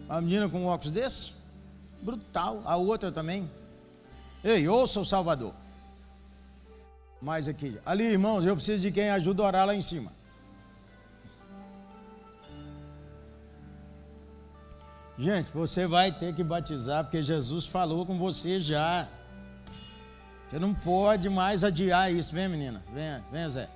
[0.09, 1.33] A menina com óculos desse.
[2.01, 2.63] Brutal.
[2.65, 3.51] A outra também.
[4.43, 5.53] Ei, ouça o Salvador.
[7.21, 7.79] Mais aqui.
[7.85, 10.13] Ali, irmãos, eu preciso de quem ajuda a orar lá em cima.
[15.19, 19.09] Gente, você vai ter que batizar, porque Jesus falou com você já.
[20.49, 22.33] Você não pode mais adiar isso.
[22.33, 22.85] Vem, menina.
[22.95, 23.69] Vem, vem, Zé.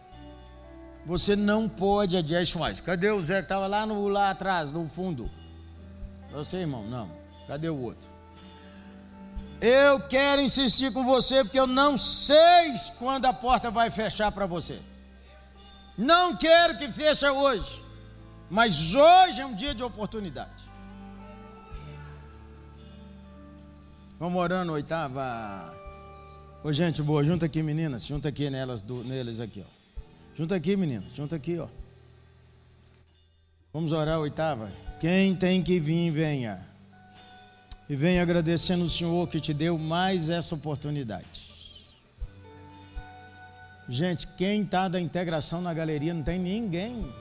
[1.04, 2.80] Você não pode adiar isso mais.
[2.80, 5.28] Cadê o Zé que estava lá, no, lá atrás, no fundo?
[6.30, 6.84] Você, irmão?
[6.84, 7.10] Não.
[7.48, 8.08] Cadê o outro?
[9.60, 14.46] Eu quero insistir com você porque eu não sei quando a porta vai fechar para
[14.46, 14.80] você.
[15.98, 17.82] Não quero que feche hoje,
[18.48, 20.71] mas hoje é um dia de oportunidade.
[24.22, 25.74] Vamos orando, oitava.
[26.62, 30.00] Ô gente boa, junta aqui meninas, junta aqui nelas, do, neles aqui, ó.
[30.38, 31.66] Junta aqui meninas, junta aqui, ó.
[33.72, 34.70] Vamos orar oitava.
[35.00, 36.64] Quem tem que vir, venha.
[37.88, 41.50] E venho agradecendo o Senhor que te deu mais essa oportunidade.
[43.88, 47.12] Gente, quem está da integração na galeria não tem ninguém.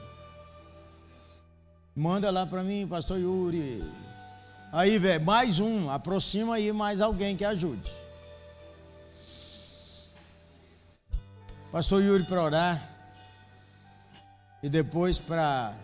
[1.96, 3.82] Manda lá para mim, pastor Yuri.
[4.72, 5.90] Aí, velho, mais um.
[5.90, 7.92] Aproxima aí mais alguém que ajude.
[11.70, 12.90] Pastor Yuri para orar.
[14.62, 15.74] E depois para.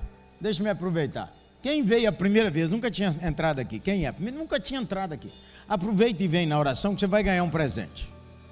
[0.40, 1.30] Deixa me aproveitar.
[1.60, 3.78] Quem veio a primeira vez, nunca tinha entrado aqui.
[3.78, 4.14] Quem é?
[4.18, 5.30] Nunca tinha entrado aqui.
[5.68, 8.08] Aproveita e vem na oração que você vai ganhar um presente.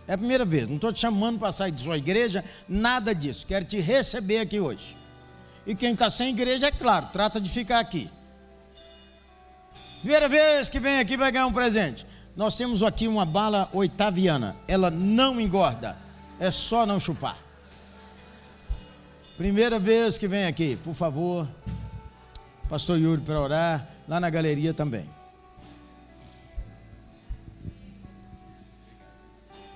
[0.06, 0.68] É a primeira vez.
[0.68, 3.46] Não estou te chamando para sair de sua igreja, nada disso.
[3.46, 4.96] Quero te receber aqui hoje.
[5.66, 8.10] E quem está sem igreja, é claro, trata de ficar aqui.
[10.06, 12.06] Primeira vez que vem aqui vai ganhar um presente.
[12.36, 14.54] Nós temos aqui uma bala oitaviana.
[14.68, 15.96] Ela não engorda.
[16.38, 17.36] É só não chupar.
[19.36, 21.48] Primeira vez que vem aqui, por favor.
[22.68, 25.10] Pastor Yuri para orar, lá na galeria também.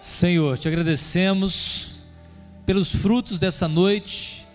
[0.00, 2.04] Senhor, te agradecemos
[2.64, 4.46] pelos frutos dessa noite,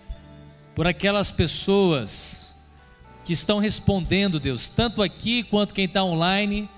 [0.74, 2.45] por aquelas pessoas
[3.26, 6.70] que estão respondendo, Deus, tanto aqui quanto quem está online,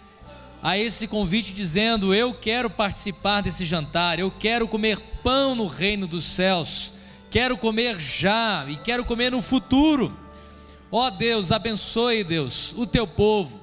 [0.62, 6.06] a esse convite dizendo: Eu quero participar desse jantar, eu quero comer pão no reino
[6.06, 6.94] dos céus,
[7.30, 10.16] quero comer já e quero comer no futuro.
[10.90, 13.60] Ó oh Deus, abençoe, Deus, o teu povo.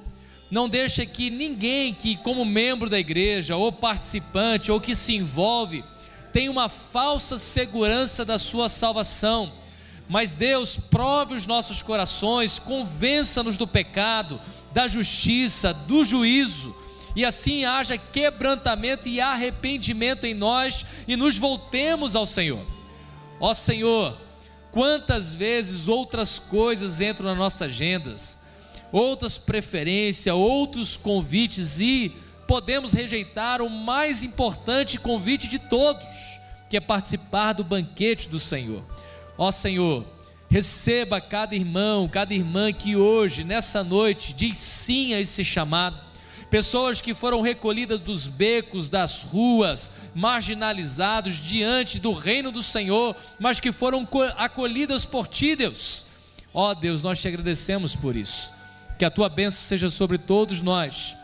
[0.48, 5.84] Não deixa que ninguém que, como membro da igreja, ou participante, ou que se envolve,
[6.32, 9.52] tenha uma falsa segurança da sua salvação.
[10.08, 14.40] Mas Deus, prove os nossos corações, convença-nos do pecado,
[14.72, 16.74] da justiça, do juízo,
[17.16, 22.64] e assim haja quebrantamento e arrependimento em nós e nos voltemos ao Senhor.
[23.40, 24.16] Ó Senhor,
[24.70, 28.38] quantas vezes outras coisas entram nas nossas agendas,
[28.92, 32.14] outras preferências, outros convites e
[32.46, 36.06] podemos rejeitar o mais importante convite de todos,
[36.68, 38.84] que é participar do banquete do Senhor.
[39.38, 40.04] Ó Senhor,
[40.48, 45.98] receba cada irmão, cada irmã que hoje, nessa noite, diz sim a esse chamado.
[46.50, 53.58] Pessoas que foram recolhidas dos becos, das ruas, marginalizados diante do reino do Senhor, mas
[53.58, 56.04] que foram acolhidas por ti, Deus.
[56.54, 58.56] Ó Deus, nós te agradecemos por isso
[58.98, 61.14] que a tua bênção seja sobre todos nós,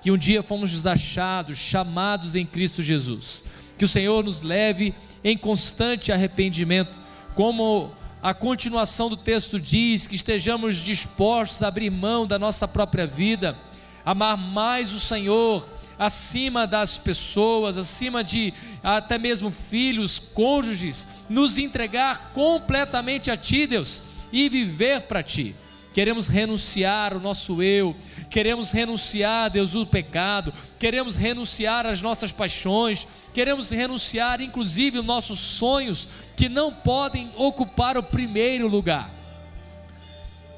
[0.00, 3.42] que um dia fomos desachados, chamados em Cristo Jesus,
[3.76, 4.94] que o Senhor nos leve
[5.24, 7.00] em constante arrependimento,
[7.36, 7.92] como
[8.22, 13.56] a continuação do texto diz, que estejamos dispostos a abrir mão da nossa própria vida,
[14.04, 15.68] amar mais o Senhor
[15.98, 24.02] acima das pessoas, acima de até mesmo filhos, cônjuges, nos entregar completamente a Ti, Deus,
[24.32, 25.54] e viver para Ti.
[25.92, 27.94] Queremos renunciar o nosso eu,
[28.30, 35.38] queremos renunciar, Deus, o pecado, queremos renunciar às nossas paixões, queremos renunciar, inclusive, os nossos
[35.38, 39.10] sonhos que não podem ocupar o primeiro lugar.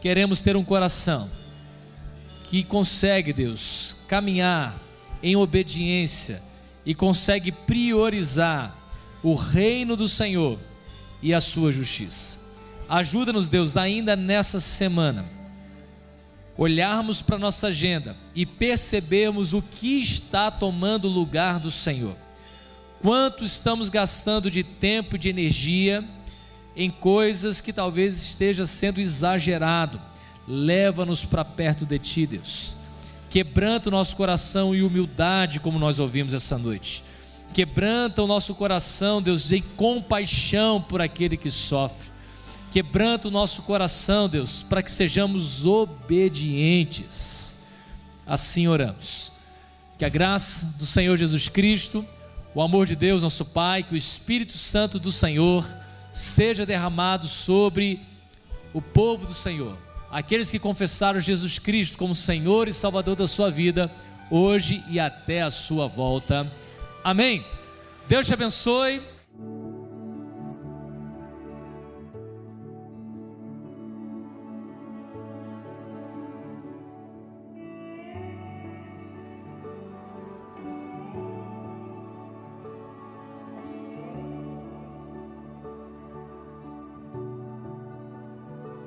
[0.01, 1.31] Queremos ter um coração
[2.51, 4.77] que consegue, Deus, caminhar
[5.23, 6.43] em obediência
[6.85, 8.77] e consegue priorizar
[9.23, 10.59] o reino do Senhor
[11.23, 12.39] e a sua justiça.
[12.89, 15.27] Ajuda-nos, Deus, ainda nessa semana,
[16.57, 22.17] olharmos para nossa agenda e percebermos o que está tomando lugar do Senhor.
[23.01, 26.05] Quanto estamos gastando de tempo e de energia
[26.77, 30.01] em coisas que talvez esteja sendo exagerado.
[30.47, 32.77] Leva-nos para perto de Ti, Deus.
[33.31, 37.05] Quebranta o nosso coração e humildade, como nós ouvimos essa noite.
[37.53, 42.09] Quebranta o nosso coração, Deus, de compaixão por aquele que sofre
[42.73, 47.57] Quebranta o nosso coração, Deus, para que sejamos obedientes.
[48.27, 49.33] Assim oramos.
[49.97, 52.05] Que a graça do Senhor Jesus Cristo,
[52.55, 55.67] o amor de Deus, nosso Pai, que o Espírito Santo do Senhor
[56.11, 58.01] seja derramado sobre
[58.73, 59.77] o povo do Senhor,
[60.11, 63.91] aqueles que confessaram Jesus Cristo como Senhor e Salvador da sua vida,
[64.31, 66.51] hoje e até a sua volta.
[67.05, 67.45] Amém.
[68.09, 69.18] Deus te abençoe.